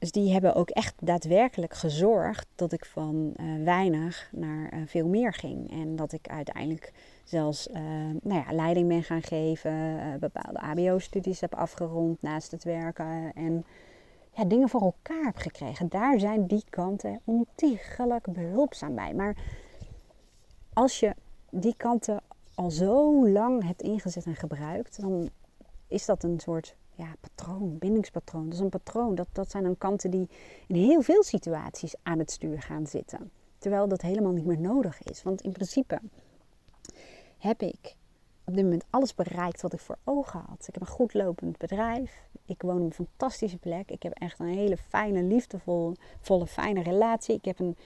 [0.04, 5.08] Dus die hebben ook echt daadwerkelijk gezorgd dat ik van uh, weinig naar uh, veel
[5.08, 5.72] meer ging.
[5.72, 7.76] En dat ik uiteindelijk zelfs uh,
[8.22, 13.34] nou ja, leiding ben gaan geven, bepaalde ABO-studies heb afgerond naast het werken.
[13.34, 13.66] En
[14.32, 15.89] ja, dingen voor elkaar heb gekregen.
[15.89, 19.13] Daar zijn die kanten ontiegelijk behulpzaam bij.
[19.13, 19.38] Maar
[20.74, 21.16] als je
[21.50, 22.22] die kanten
[22.56, 25.30] al zo lang hebt ingezet en gebruikt, dan
[25.88, 28.45] is dat een soort ja, patroon, bindingspatroon.
[28.45, 29.15] Dat is een patroon.
[29.15, 30.29] Dat, dat zijn dan kanten die
[30.67, 33.32] in heel veel situaties aan het stuur gaan zitten.
[33.58, 35.23] Terwijl dat helemaal niet meer nodig is.
[35.23, 35.99] Want in principe
[37.38, 37.95] heb ik
[38.43, 40.67] op dit moment alles bereikt wat ik voor ogen had.
[40.67, 42.23] Ik heb een goed lopend bedrijf.
[42.45, 43.91] Ik woon op een fantastische plek.
[43.91, 47.36] Ik heb echt een hele fijne, liefdevolle, fijne relatie.
[47.36, 47.77] Ik heb een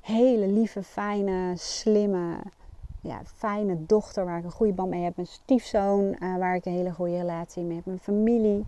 [0.00, 2.38] hele lieve, fijne, slimme,
[3.00, 5.16] ja, fijne dochter waar ik een goede band mee heb.
[5.16, 7.86] Mijn stiefzoon uh, waar ik een hele goede relatie mee heb.
[7.86, 8.66] Mijn familie.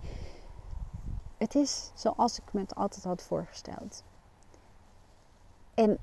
[1.36, 4.04] Het is zoals ik me het altijd had voorgesteld.
[5.74, 5.98] En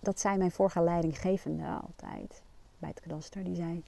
[0.00, 2.42] dat zei mijn vorige leidinggevende altijd
[2.78, 3.44] bij het kadaster.
[3.44, 3.84] Die zei,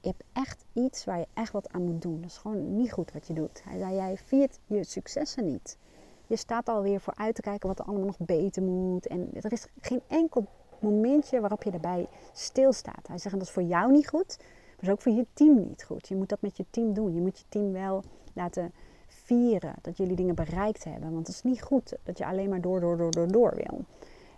[0.00, 2.20] je hebt echt iets waar je echt wat aan moet doen.
[2.20, 3.62] Dat is gewoon niet goed wat je doet.
[3.64, 5.78] Hij zei, jij viert je successen niet.
[6.26, 9.06] Je staat alweer voor uit te kijken wat er allemaal nog beter moet.
[9.06, 10.46] En er is geen enkel
[10.84, 13.06] momentje waarop je erbij stilstaat.
[13.06, 15.84] Hij zegt, dat is voor jou niet goed, maar is ook voor je team niet
[15.84, 16.08] goed.
[16.08, 17.14] Je moet dat met je team doen.
[17.14, 18.72] Je moet je team wel laten
[19.06, 21.12] vieren dat jullie dingen bereikt hebben.
[21.12, 23.84] Want het is niet goed dat je alleen maar door, door, door, door, door wil.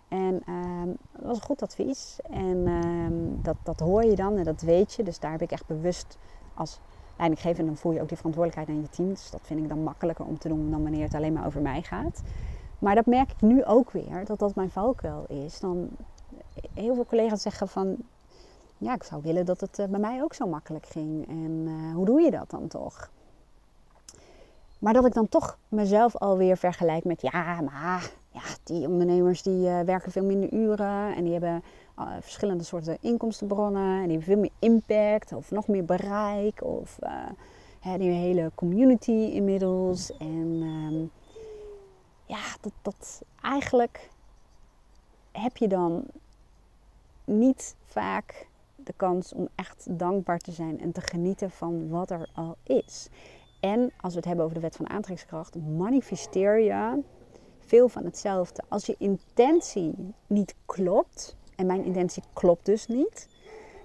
[0.07, 2.19] En um, dat was een goed advies.
[2.29, 5.03] En um, dat, dat hoor je dan en dat weet je.
[5.03, 6.17] Dus daar heb ik echt bewust
[6.53, 6.79] als
[7.17, 7.65] leidinggever.
[7.65, 9.09] dan voel je ook die verantwoordelijkheid aan je team.
[9.09, 11.61] Dus dat vind ik dan makkelijker om te doen dan wanneer het alleen maar over
[11.61, 12.21] mij gaat.
[12.79, 15.59] Maar dat merk ik nu ook weer, dat dat mijn valkuil is.
[15.59, 15.89] Dan
[16.73, 17.95] heel veel collega's zeggen van...
[18.77, 21.27] Ja, ik zou willen dat het eh, bij mij ook zo makkelijk ging.
[21.27, 23.09] En uh, hoe doe je dat dan toch?
[24.79, 27.21] Maar dat ik dan toch mezelf alweer vergelijk met...
[27.21, 31.15] Ja, maar ja, die ondernemers die uh, werken veel minder uren.
[31.15, 31.63] En die hebben
[32.19, 34.01] verschillende soorten inkomstenbronnen.
[34.01, 36.63] En die hebben veel meer impact of nog meer bereik.
[36.63, 36.99] Of
[37.79, 40.17] hè, die hele community inmiddels.
[40.17, 41.05] En ehm,
[42.25, 44.09] ja, dat, dat eigenlijk
[45.31, 46.03] heb je dan
[47.27, 52.29] niet vaak de kans om echt dankbaar te zijn en te genieten van wat er
[52.33, 53.09] al is.
[53.59, 57.03] En als we het hebben over de wet van aantrekkingskracht, manifesteer je
[57.59, 58.63] veel van hetzelfde.
[58.67, 59.93] Als je intentie
[60.27, 63.27] niet klopt, en mijn intentie klopt dus niet,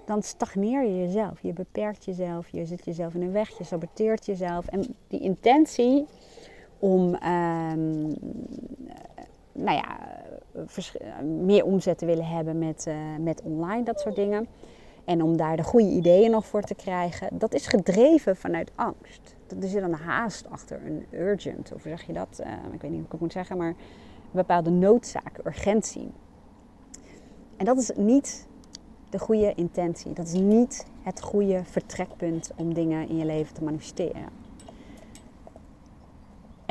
[0.04, 1.42] dan stagneer je jezelf.
[1.42, 4.66] Je beperkt jezelf, je zit jezelf in een weg, je saboteert jezelf.
[4.66, 6.06] En die intentie
[6.78, 8.14] om um,
[9.52, 9.98] nou ja,
[11.22, 14.46] meer omzet te willen hebben met, uh, met online, dat soort dingen.
[15.04, 19.36] En om daar de goede ideeën nog voor te krijgen, dat is gedreven vanuit angst.
[19.60, 22.42] Er zit een haast achter, een urgent, of zeg je dat?
[22.72, 23.76] Ik weet niet hoe ik het moet zeggen, maar een
[24.30, 26.10] bepaalde noodzaak, urgentie.
[27.56, 28.46] En dat is niet
[29.10, 30.12] de goede intentie.
[30.12, 34.41] Dat is niet het goede vertrekpunt om dingen in je leven te manifesteren.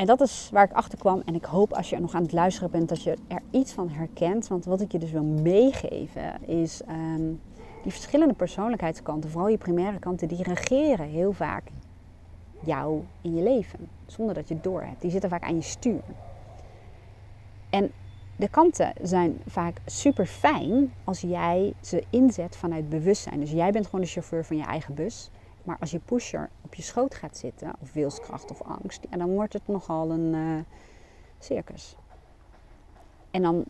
[0.02, 1.22] En dat is waar ik achter kwam.
[1.24, 3.88] En ik hoop als je nog aan het luisteren bent dat je er iets van
[3.88, 4.48] herkent.
[4.48, 7.40] Want wat ik je dus wil meegeven is: um,
[7.82, 11.62] die verschillende persoonlijkheidskanten, vooral je primaire kanten, die regeren heel vaak
[12.60, 13.88] jou in je leven.
[14.06, 15.00] Zonder dat je het door hebt.
[15.00, 16.02] Die zitten vaak aan je stuur.
[17.70, 17.90] En
[18.36, 23.40] de kanten zijn vaak super fijn als jij ze inzet vanuit bewustzijn.
[23.40, 25.30] Dus jij bent gewoon de chauffeur van je eigen bus.
[25.64, 29.30] Maar als je pusher op je schoot gaat zitten, of wilskracht of angst, ja, dan
[29.30, 30.60] wordt het nogal een uh,
[31.38, 31.96] circus.
[33.30, 33.64] En dan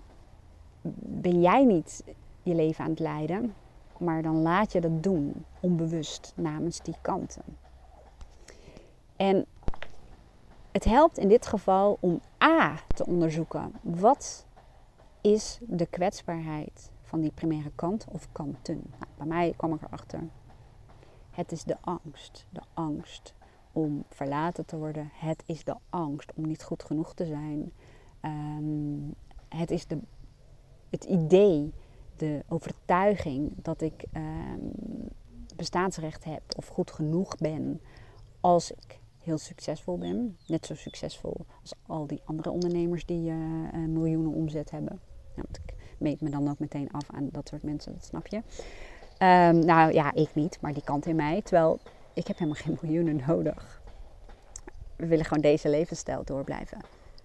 [1.05, 2.05] ben jij niet
[2.43, 3.55] je leven aan het leiden,
[3.99, 7.43] maar dan laat je dat doen, onbewust, namens die kanten.
[9.17, 9.47] En
[10.73, 14.47] het helpt in dit geval om A te onderzoeken wat
[15.21, 18.83] is de kwetsbaarheid van die primaire kant of kanten.
[18.91, 20.21] Nou, bij mij kwam ik erachter.
[21.33, 22.47] Het is de angst.
[22.51, 23.35] De angst
[23.73, 25.11] om verlaten te worden.
[25.13, 27.73] Het is de angst om niet goed genoeg te zijn.
[28.21, 28.99] Ehm,
[29.49, 29.99] het is de,
[30.91, 31.73] het idee,
[32.17, 34.73] de overtuiging dat ik um,
[35.57, 37.81] bestaansrecht heb of goed genoeg ben
[38.41, 40.37] als ik heel succesvol ben.
[40.47, 43.37] Net zo succesvol als al die andere ondernemers die uh,
[43.89, 45.01] miljoenen omzet hebben.
[45.37, 48.27] Ja, want ik meet me dan ook meteen af aan dat soort mensen, dat snap
[48.27, 48.43] je.
[49.23, 51.43] Um, nou ja, ik niet, maar die kant in mij.
[51.43, 51.81] Terwijl
[52.13, 53.81] ik heb helemaal geen miljoenen nodig.
[54.97, 56.79] We willen gewoon deze levensstijl door blijven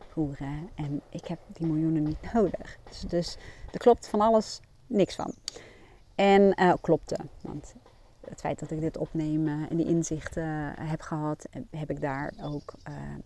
[0.09, 0.69] voeren.
[0.75, 2.77] En ik heb die miljoenen niet nodig.
[2.89, 3.37] Dus, dus
[3.71, 5.33] er klopt van alles niks van.
[6.15, 7.75] En uh, klopte, want
[8.29, 12.73] het feit dat ik dit opneem en die inzichten heb gehad, heb ik daar ook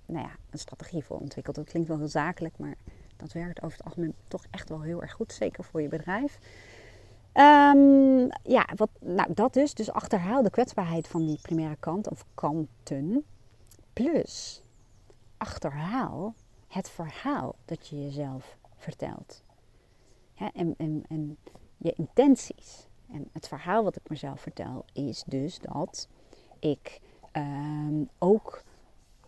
[0.06, 1.56] nou ja, een strategie voor ontwikkeld.
[1.56, 2.76] Dat klinkt wel heel zakelijk, maar
[3.18, 6.40] dat werkt over het algemeen toch echt wel heel erg goed, zeker voor je bedrijf.
[7.34, 9.74] Um, ja, wat, nou dat dus.
[9.74, 13.26] Dus achterhaal de kwetsbaarheid van die primaire kant of kanten.
[13.94, 14.64] Plus
[15.38, 16.34] achterhaal
[16.68, 19.44] het verhaal dat je jezelf vertelt.
[20.54, 21.38] en, en, en
[21.78, 22.88] je intenties.
[23.12, 26.08] En het verhaal wat ik mezelf vertel is dus dat
[26.60, 27.00] ik
[27.34, 28.64] um, ook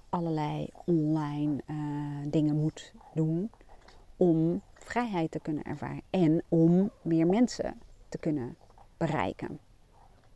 [0.09, 3.51] allerlei online uh, dingen moet doen
[4.17, 7.81] om vrijheid te kunnen ervaren en om meer mensen
[8.13, 8.56] te kunnen
[8.97, 9.47] bereiken.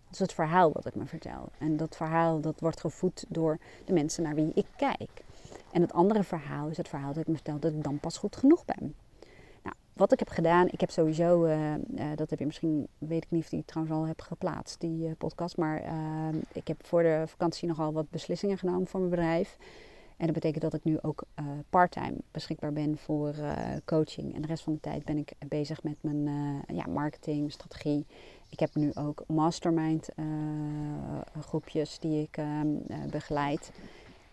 [0.04, 1.50] Dat is het verhaal wat ik me vertel.
[1.58, 5.10] En dat verhaal dat wordt gevoed door de mensen naar wie ik kijk.
[5.72, 8.18] En het andere verhaal is het verhaal dat ik me vertel dat ik dan pas
[8.18, 8.96] goed genoeg ben.
[9.64, 11.78] Nou, wat ik heb gedaan, ik heb sowieso, uh, uh,
[12.16, 15.12] dat heb je misschien, weet ik niet of die trouwens al heb geplaatst, die uh,
[15.18, 15.58] podcast.
[15.58, 15.84] Maar
[16.52, 19.58] ik heb voor de vakantie nogal wat beslissingen genomen voor mijn bedrijf.
[20.18, 24.36] En dat betekent dat ik nu ook uh, parttime beschikbaar ben voor uh, coaching.
[24.36, 28.06] En de rest van de tijd ben ik bezig met mijn uh, ja, marketing, strategie.
[28.50, 30.10] Ik heb nu ook mastermind
[31.42, 32.68] groepjes die ik ehm,
[33.10, 33.72] begeleid.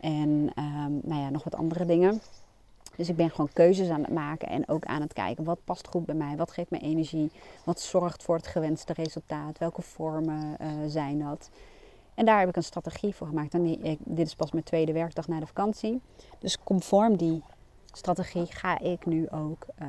[0.01, 2.21] En um, nou ja, nog wat andere dingen.
[2.97, 5.89] Dus ik ben gewoon keuzes aan het maken en ook aan het kijken wat past
[5.89, 7.31] goed bij mij, wat geeft me energie,
[7.65, 10.57] wat zorgt voor het gewenste resultaat, welke vormen
[10.91, 11.51] zijn dat.
[12.15, 13.55] En daar heb ik een strategie voor gemaakt.
[13.55, 16.01] En dit is pas mijn tweede werkdag na de vakantie.
[16.39, 17.43] Dus conform die
[17.93, 19.89] strategie ga ik nu ook uh,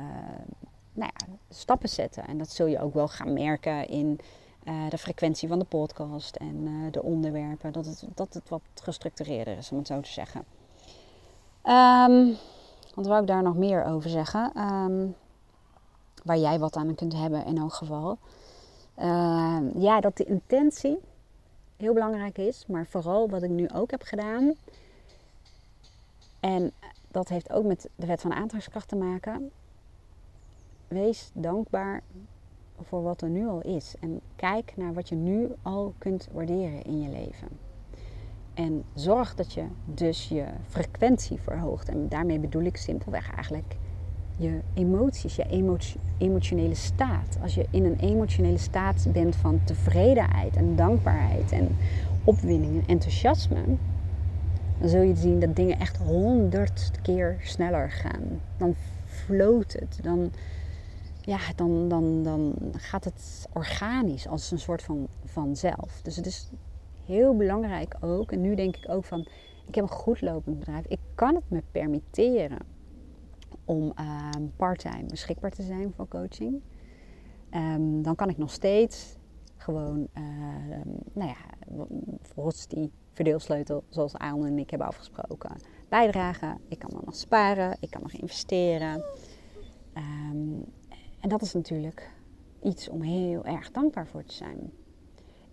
[0.92, 2.26] nou ja, stappen zetten.
[2.26, 4.18] En dat zul je ook wel gaan merken in
[4.64, 7.72] uh, de frequentie van de podcast en uh, de onderwerpen.
[7.72, 10.44] Dat het, dat het wat gestructureerder is, om het zo te zeggen.
[11.64, 12.36] Um,
[12.94, 14.58] wat wou ik daar nog meer over zeggen?
[14.58, 15.14] Um,
[16.24, 18.18] waar jij wat aan kunt hebben in elk geval.
[18.98, 20.98] Uh, ja, dat de intentie
[21.76, 22.64] heel belangrijk is.
[22.66, 24.54] Maar vooral wat ik nu ook heb gedaan.
[26.40, 26.72] En
[27.10, 29.50] dat heeft ook met de wet van aantrekkingskracht te maken.
[30.88, 32.02] Wees dankbaar
[32.80, 33.94] voor wat er nu al is.
[34.00, 37.48] En kijk naar wat je nu al kunt waarderen in je leven.
[38.54, 41.88] En zorg dat je dus je frequentie verhoogt.
[41.88, 43.76] En daarmee bedoel ik simpelweg eigenlijk
[44.36, 45.74] je emoties, je
[46.18, 47.38] emotionele staat.
[47.42, 51.76] Als je in een emotionele staat bent van tevredenheid en dankbaarheid en
[52.24, 53.62] opwinding en enthousiasme,
[54.78, 58.40] dan zul je zien dat dingen echt honderd keer sneller gaan.
[58.56, 60.30] Dan floot het, dan,
[61.20, 66.00] ja, dan, dan, dan gaat het organisch als een soort van vanzelf.
[66.02, 66.50] Dus het is
[67.04, 69.26] heel belangrijk ook, en nu denk ik ook van,
[69.66, 72.75] ik heb een goed lopend bedrijf, ik kan het me permitteren
[73.64, 76.62] om uh, parttime beschikbaar te zijn voor coaching.
[77.50, 79.16] Um, dan kan ik nog steeds
[79.56, 80.24] gewoon, uh,
[81.12, 81.36] nou ja,
[82.20, 85.56] volgens die verdeelsleutel zoals Aaron en ik hebben afgesproken,
[85.88, 86.60] bijdragen.
[86.68, 89.04] Ik kan dan nog sparen, ik kan nog investeren.
[91.20, 92.10] En dat is natuurlijk
[92.62, 94.70] iets om heel erg dankbaar voor te zijn.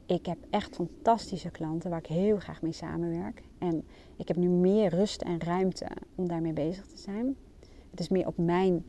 [0.06, 3.44] Ik heb echt fantastische klanten waar ik heel graag mee samenwerk.
[3.58, 3.86] En
[4.18, 7.36] ik heb nu meer rust en ruimte om daarmee bezig te zijn.
[7.94, 8.86] Het is meer op mijn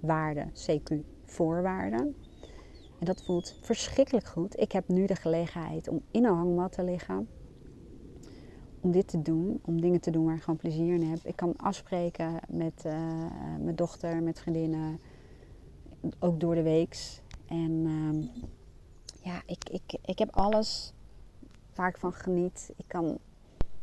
[0.00, 2.16] waarde, CQ voorwaarden.
[2.98, 4.60] En dat voelt verschrikkelijk goed.
[4.60, 7.28] Ik heb nu de gelegenheid om in een hangmat te liggen.
[8.80, 11.18] Om dit te doen, om dingen te doen waar ik gewoon plezier in heb.
[11.24, 12.92] Ik kan afspreken met uh,
[13.60, 14.98] mijn dochter, met vriendinnen,
[16.18, 17.22] ook door de weeks.
[17.46, 18.28] En uh,
[19.22, 20.92] ja, ik, ik, ik heb alles
[21.74, 22.72] waar ik van geniet.
[22.76, 23.18] Ik kan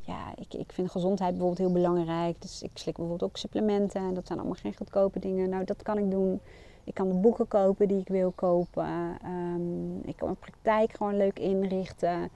[0.07, 2.41] ja, ik, ik vind gezondheid bijvoorbeeld heel belangrijk.
[2.41, 4.01] Dus ik slik bijvoorbeeld ook supplementen.
[4.01, 5.49] En dat zijn allemaal geen goedkope dingen.
[5.49, 6.39] Nou, dat kan ik doen.
[6.83, 9.17] Ik kan de boeken kopen die ik wil kopen.
[9.25, 12.29] Um, ik kan mijn praktijk gewoon leuk inrichten.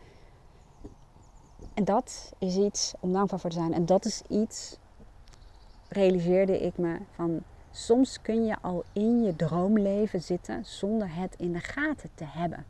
[1.73, 3.73] En dat is iets om dankbaar voor te zijn.
[3.73, 4.77] En dat is iets,
[5.89, 7.39] realiseerde ik me van.
[7.73, 12.65] Soms kun je al in je droomleven zitten zonder het in de gaten te hebben.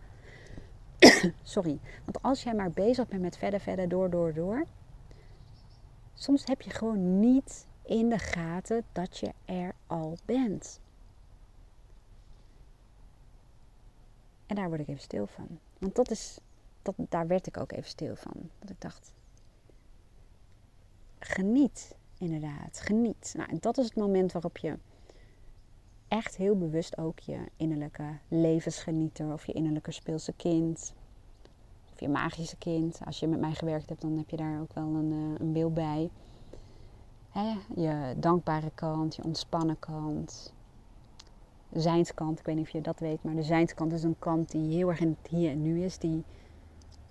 [1.43, 1.79] Sorry.
[2.05, 4.65] Want als jij maar bezig bent met verder, verder, door, door, door
[6.21, 10.79] Soms heb je gewoon niet in de gaten dat je er al bent.
[14.45, 15.59] En daar word ik even stil van.
[15.77, 16.39] Want dat is,
[16.81, 18.49] dat, daar werd ik ook even stil van.
[18.59, 19.13] Dat ik dacht,
[21.19, 23.33] geniet inderdaad, geniet.
[23.37, 24.77] Nou, en dat is het moment waarop je
[26.07, 30.93] echt heel bewust ook je innerlijke levensgenieter of je innerlijke speelse kind
[32.01, 32.99] je magische kind.
[33.05, 35.53] Als je met mij gewerkt hebt, dan heb je daar ook wel een, uh, een
[35.53, 36.09] beeld bij.
[37.29, 37.53] Hè?
[37.75, 40.53] Je dankbare kant, je ontspannen kant.
[41.69, 44.51] De zijnskant, ik weet niet of je dat weet, maar de zijnskant is een kant
[44.51, 45.97] die heel erg in het hier en nu is.
[45.97, 46.23] Die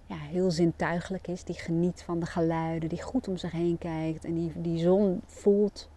[0.07, 4.24] ja, heel zintuigelijk is, die geniet van de geluiden, die goed om zich heen kijkt
[4.24, 5.88] en die, die zon voelt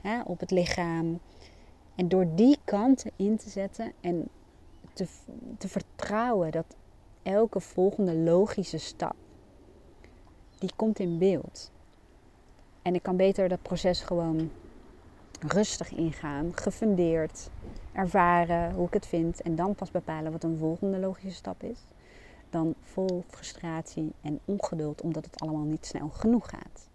[0.00, 1.20] hè, op het lichaam.
[1.94, 4.28] En door die kanten in te zetten en
[4.92, 5.06] te,
[5.58, 6.76] te vertrouwen dat
[7.22, 9.14] elke volgende logische stap,
[10.58, 11.70] die komt in beeld.
[12.82, 14.50] En ik kan beter dat proces gewoon
[15.40, 17.50] rustig ingaan, gefundeerd,
[17.92, 21.78] ervaren hoe ik het vind en dan pas bepalen wat een volgende logische stap is.
[22.50, 26.88] Dan vol frustratie en ongeduld omdat het allemaal niet snel genoeg gaat.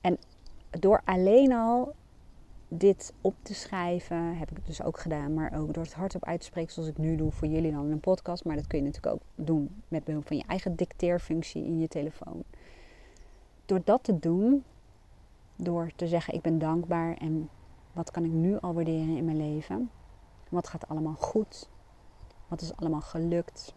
[0.00, 0.18] En
[0.70, 1.94] door alleen al
[2.68, 5.34] dit op te schrijven heb ik het dus ook gedaan.
[5.34, 7.84] Maar ook door het hardop uit te spreken zoals ik nu doe voor jullie dan
[7.84, 8.44] in een podcast.
[8.44, 11.88] Maar dat kun je natuurlijk ook doen met behulp van je eigen dicteerfunctie in je
[11.88, 12.44] telefoon.
[13.66, 14.64] Door dat te doen,
[15.56, 17.48] door te zeggen ik ben dankbaar en
[17.92, 19.90] wat kan ik nu al waarderen in mijn leven?
[20.48, 21.68] Wat gaat allemaal goed?
[22.48, 23.74] Wat is allemaal gelukt?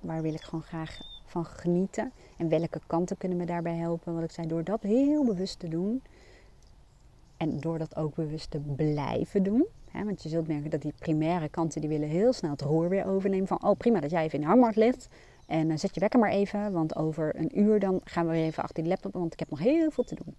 [0.00, 2.12] Waar wil ik gewoon graag van genieten?
[2.36, 4.14] En welke kanten kunnen me daarbij helpen?
[4.14, 6.02] Wat ik zei, door dat heel bewust te doen,
[7.36, 9.66] en door dat ook bewust te blijven doen.
[9.90, 12.88] Hè, want je zult merken dat die primaire kanten die willen heel snel het roer
[12.88, 13.46] weer overnemen.
[13.46, 15.08] Van oh prima dat jij even in de hangmat ligt.
[15.46, 16.72] En uh, zet je wekker maar even.
[16.72, 19.12] Want over een uur dan gaan we weer even achter die laptop.
[19.12, 20.36] Want ik heb nog heel veel te doen.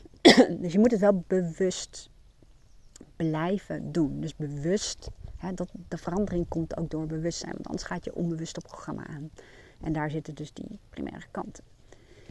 [0.62, 2.10] dus je moet het wel bewust
[3.16, 4.20] blijven doen.
[4.20, 5.08] Dus bewust.
[5.36, 7.52] Hè, dat, de verandering komt ook door bewustzijn.
[7.52, 9.30] Want anders gaat je onbewust op programma aan.
[9.80, 11.64] En daar zitten dus die primaire kanten.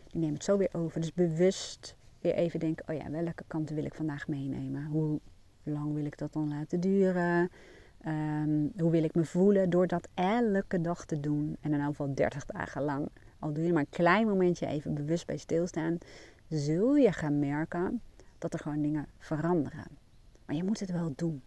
[0.08, 1.02] Die nemen het zo weer over.
[1.02, 1.96] Dus bewust
[2.34, 4.86] even denken, oh ja, welke kanten wil ik vandaag meenemen?
[4.86, 5.20] Hoe
[5.64, 7.50] lang wil ik dat dan laten duren?
[8.02, 11.58] Ehm, hoe wil ik me voelen door dat elke dag te doen?
[11.62, 13.08] En in elk geval 30 dagen lang.
[13.40, 15.98] Al doe je maar een klein momentje even bewust bij stilstaan,
[16.50, 18.02] zul je gaan merken
[18.38, 19.88] dat er gewoon dingen veranderen.
[20.46, 21.42] Maar je moet het wel doen.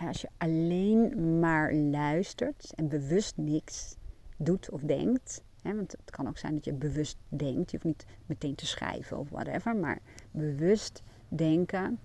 [0.00, 3.96] als je alleen maar luistert en bewust niks
[4.36, 5.42] doet of denkt,
[5.74, 7.70] want het kan ook zijn dat je bewust denkt.
[7.70, 9.76] Je hoeft niet meteen te schrijven of whatever.
[9.76, 9.98] Maar
[10.30, 11.98] bewust denken,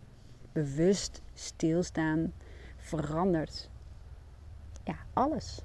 [0.52, 2.34] bewust stilstaan,
[2.78, 3.70] verandert
[4.84, 5.62] ja, alles.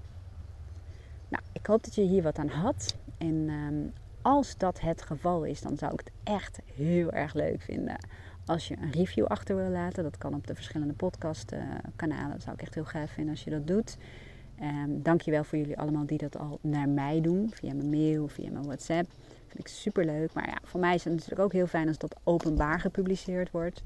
[1.29, 2.97] Nou, ik hoop dat je hier wat aan had.
[3.19, 7.63] En ehm, als dat het geval is, dan zou ik het echt heel erg leuk
[7.63, 7.99] vinden
[8.47, 10.03] als je een review achter wil laten.
[10.03, 12.31] Dat kan op de verschillende podcastkanalen.
[12.31, 13.97] Dat zou ik echt heel gaaf vinden als je dat doet.
[14.63, 17.51] Um, dankjewel voor jullie allemaal die dat al naar mij doen.
[17.53, 19.09] Via mijn mail, via mijn WhatsApp.
[19.47, 20.33] Vind ik super leuk.
[20.33, 23.83] Maar ja, voor mij is het natuurlijk ook heel fijn als dat openbaar gepubliceerd wordt.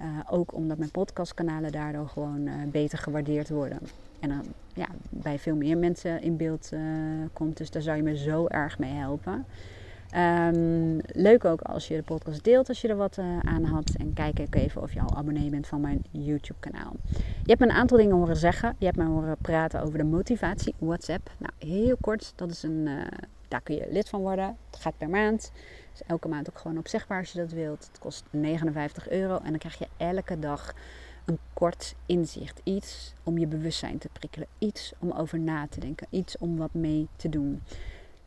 [0.00, 3.78] Uh, ook omdat mijn podcastkanalen daardoor gewoon uh, beter gewaardeerd worden.
[4.20, 4.42] En dan
[4.74, 6.80] ja, bij veel meer mensen in beeld uh,
[7.32, 7.56] komt.
[7.56, 9.44] Dus daar zou je me zo erg mee helpen.
[10.16, 13.90] Um, leuk ook als je de podcast deelt als je er wat uh, aan had.
[13.98, 16.92] En kijk ook even of je al abonnee bent van mijn YouTube kanaal.
[17.16, 18.76] Je hebt me een aantal dingen horen zeggen.
[18.78, 21.30] Je hebt me horen praten over de motivatie WhatsApp.
[21.38, 22.32] Nou, heel kort.
[22.36, 23.06] Dat is een, uh,
[23.48, 24.56] daar kun je lid van worden.
[24.70, 25.52] Het gaat per maand.
[25.90, 27.86] Dus elke maand ook gewoon opzegbaar als je dat wilt.
[27.86, 29.36] Het kost 59 euro.
[29.36, 30.74] En dan krijg je elke dag
[31.24, 32.60] een kort inzicht.
[32.64, 34.48] Iets om je bewustzijn te prikkelen.
[34.58, 36.06] Iets om over na te denken.
[36.10, 37.62] Iets om wat mee te doen.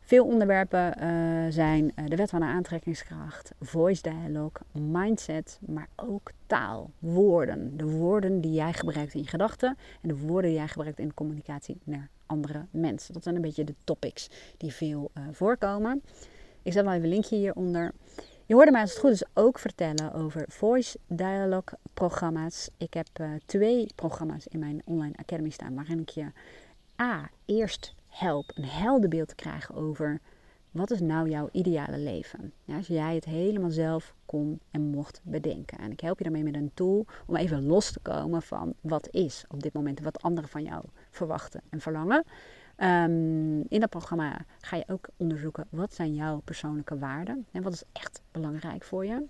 [0.06, 6.32] Veel onderwerpen uh, zijn uh, de wet van de aantrekkingskracht, voice dialogue, mindset, maar ook
[6.48, 7.78] taal, woorden.
[7.78, 11.08] De woorden die jij gebruikt in je gedachten en de woorden die jij gebruikt in
[11.08, 13.14] de communicatie naar andere mensen.
[13.14, 16.04] Dat zijn een beetje de topics die veel uh, voorkomen.
[16.62, 17.92] Ik zet wel even een linkje hieronder.
[18.46, 22.70] Je hoorde mij als het goed is ook vertellen over voice dialogue programma's.
[22.78, 23.08] Ik heb
[23.46, 26.26] twee programma's in mijn online academy staan waarin ik je
[27.02, 27.30] A.
[27.46, 30.22] Eerst help een helder beeld te krijgen over
[30.72, 32.54] wat is nou jouw ideale leven.
[32.64, 35.78] Ja, als jij het helemaal zelf kon en mocht bedenken.
[35.78, 39.08] En ik help je daarmee met een tool om even los te komen van wat
[39.12, 40.00] is op dit moment.
[40.00, 42.24] Wat anderen van jou verwachten en verlangen.
[42.78, 47.46] Um, in dat programma ga je ook onderzoeken wat zijn jouw persoonlijke waarden.
[47.52, 49.26] En wat is echt belangrijk voor je.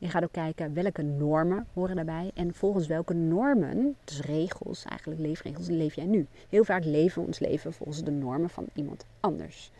[0.00, 5.20] Je gaat ook kijken welke normen horen daarbij en volgens welke normen, dus regels, eigenlijk
[5.20, 6.26] leefregels, leef jij nu.
[6.48, 9.70] Heel vaak leven we ons leven volgens de normen van iemand anders.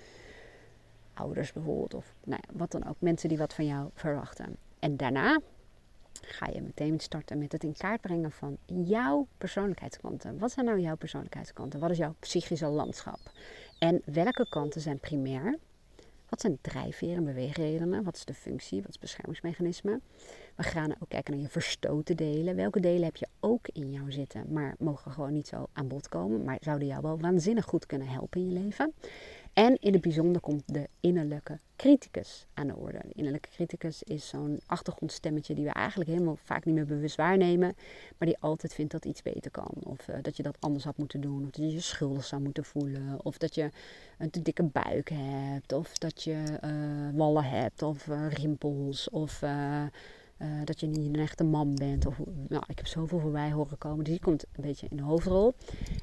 [1.14, 2.96] Ouders bijvoorbeeld, of nou ja, wat dan ook.
[2.98, 4.56] Mensen die wat van jou verwachten.
[4.78, 5.40] En daarna
[6.20, 10.38] ga je meteen starten met het in kaart brengen van jouw persoonlijkheidskanten.
[10.38, 11.80] Wat zijn nou jouw persoonlijkheidskanten?
[11.80, 13.20] Wat is jouw psychische landschap?
[13.78, 15.58] En welke kanten zijn primair
[16.30, 18.02] wat zijn drijfveren en beweegredenen?
[18.02, 18.78] Wat is de functie?
[18.78, 20.00] Wat is het beschermingsmechanisme?
[20.56, 22.56] We gaan ook kijken naar je verstoten delen.
[22.56, 26.08] Welke delen heb je ook in jou zitten, maar mogen gewoon niet zo aan bod
[26.08, 28.92] komen, maar zouden jou wel waanzinnig goed kunnen helpen in je leven?
[29.52, 32.98] En in het bijzonder komt de innerlijke criticus aan de orde.
[33.02, 37.74] De innerlijke criticus is zo'n achtergrondstemmetje die we eigenlijk helemaal vaak niet meer bewust waarnemen,
[38.18, 39.72] maar die altijd vindt dat iets beter kan.
[39.84, 42.42] Of uh, dat je dat anders had moeten doen, of dat je je schuldig zou
[42.42, 43.70] moeten voelen, of dat je
[44.18, 49.44] een te dikke buik hebt, of dat je uh, wallen hebt, of uh, rimpels, of
[50.64, 52.06] dat je niet een echte man bent.
[52.06, 55.02] Of, nou, ik heb zoveel voorbij horen komen, dus die komt een beetje in de
[55.02, 55.54] hoofdrol.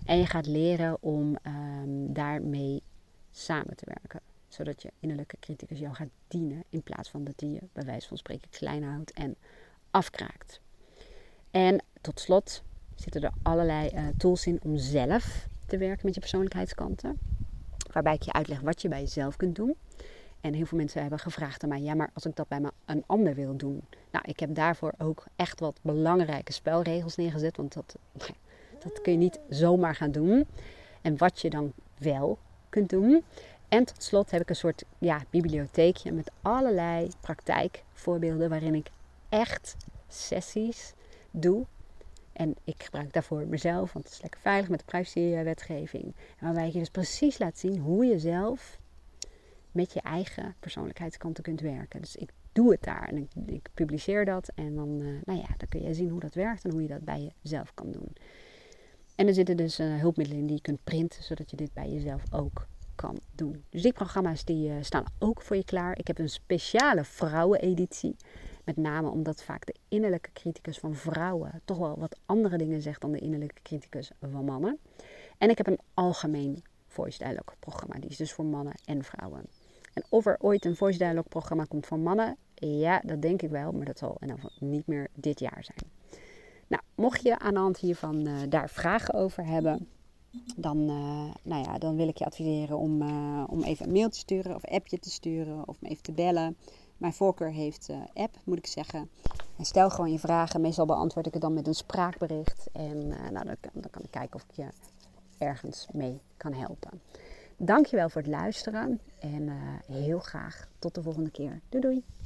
[0.05, 1.37] En je gaat leren om
[1.81, 2.81] um, daarmee
[3.37, 4.21] samen te werken.
[4.47, 8.07] Zodat je innerlijke criticus jou gaat dienen in plaats van dat die je bij wijze
[8.07, 9.35] van spreken klein houdt en
[9.91, 10.59] afkraakt.
[11.51, 12.63] En tot slot
[12.95, 17.19] zitten er allerlei uh, tools in om zelf te werken met je persoonlijkheidskanten.
[17.91, 19.75] Waarbij ik je uitleg wat je bij jezelf kunt doen.
[20.41, 23.03] En heel veel mensen hebben gevraagd aan mij: ja, maar als ik dat bij een
[23.05, 23.81] ander wil doen.
[24.11, 27.57] Nou, ik heb daarvoor ook echt wat belangrijke spelregels neergezet.
[27.57, 27.95] Want dat,
[28.83, 30.47] dat kun je niet zomaar gaan doen.
[31.01, 32.37] En wat je dan wel
[32.85, 33.23] doen.
[33.67, 38.87] En tot slot heb ik een soort ja, bibliotheekje met allerlei praktijkvoorbeelden waarin ik
[39.29, 39.75] echt
[40.07, 40.93] sessies
[41.31, 41.65] doe.
[42.33, 46.15] En ik gebruik daarvoor mezelf, want het is lekker veilig met de privacywetgeving.
[46.39, 48.79] Waarbij je dus precies laat zien hoe je zelf
[49.71, 52.01] met je eigen persoonlijkheidskanten kunt werken.
[52.01, 54.51] Dus ik doe het daar en ik, ik publiceer dat.
[54.55, 56.87] En dan, uh, nou ja, dan kun je zien hoe dat werkt en hoe je
[56.87, 58.15] dat bij jezelf kan doen.
[59.17, 61.89] En er zitten dus uh, hulpmiddelen in die je kunt printen, zodat je dit bij
[61.89, 63.63] jezelf ook kan doen.
[63.69, 65.97] Dus die programma's die, uh, staan ook voor je klaar.
[65.99, 68.15] Ik heb een speciale vrouweneditie.
[68.63, 73.01] Met name omdat vaak de innerlijke criticus van vrouwen toch wel wat andere dingen zegt
[73.01, 74.79] dan de innerlijke criticus van mannen.
[75.37, 77.99] En ik heb een algemeen voice dialogue programma.
[77.99, 79.45] Die is dus voor mannen en vrouwen.
[79.93, 83.49] En of er ooit een voice dialogue programma komt voor mannen, ja, dat denk ik
[83.49, 83.71] wel.
[83.71, 85.96] Maar dat zal in niet meer dit jaar zijn.
[86.67, 89.87] Nou, mocht je aan de hand hiervan uh, daar vragen over hebben,
[90.55, 94.09] dan, uh, nou ja, dan wil ik je adviseren om, uh, om even een mail
[94.09, 96.57] te sturen of appje te sturen of me even te bellen.
[96.97, 99.09] Mijn voorkeur heeft app, moet ik zeggen.
[99.57, 100.61] En stel gewoon je vragen.
[100.61, 102.67] Meestal beantwoord ik het dan met een spraakbericht.
[102.73, 104.67] En nou, dan, dan kan ik kijken of ik je
[105.37, 107.01] ergens mee kan helpen.
[107.57, 109.49] Dankjewel voor het luisteren en
[109.87, 111.61] heel graag tot de volgende keer.
[111.69, 112.16] Doei doei!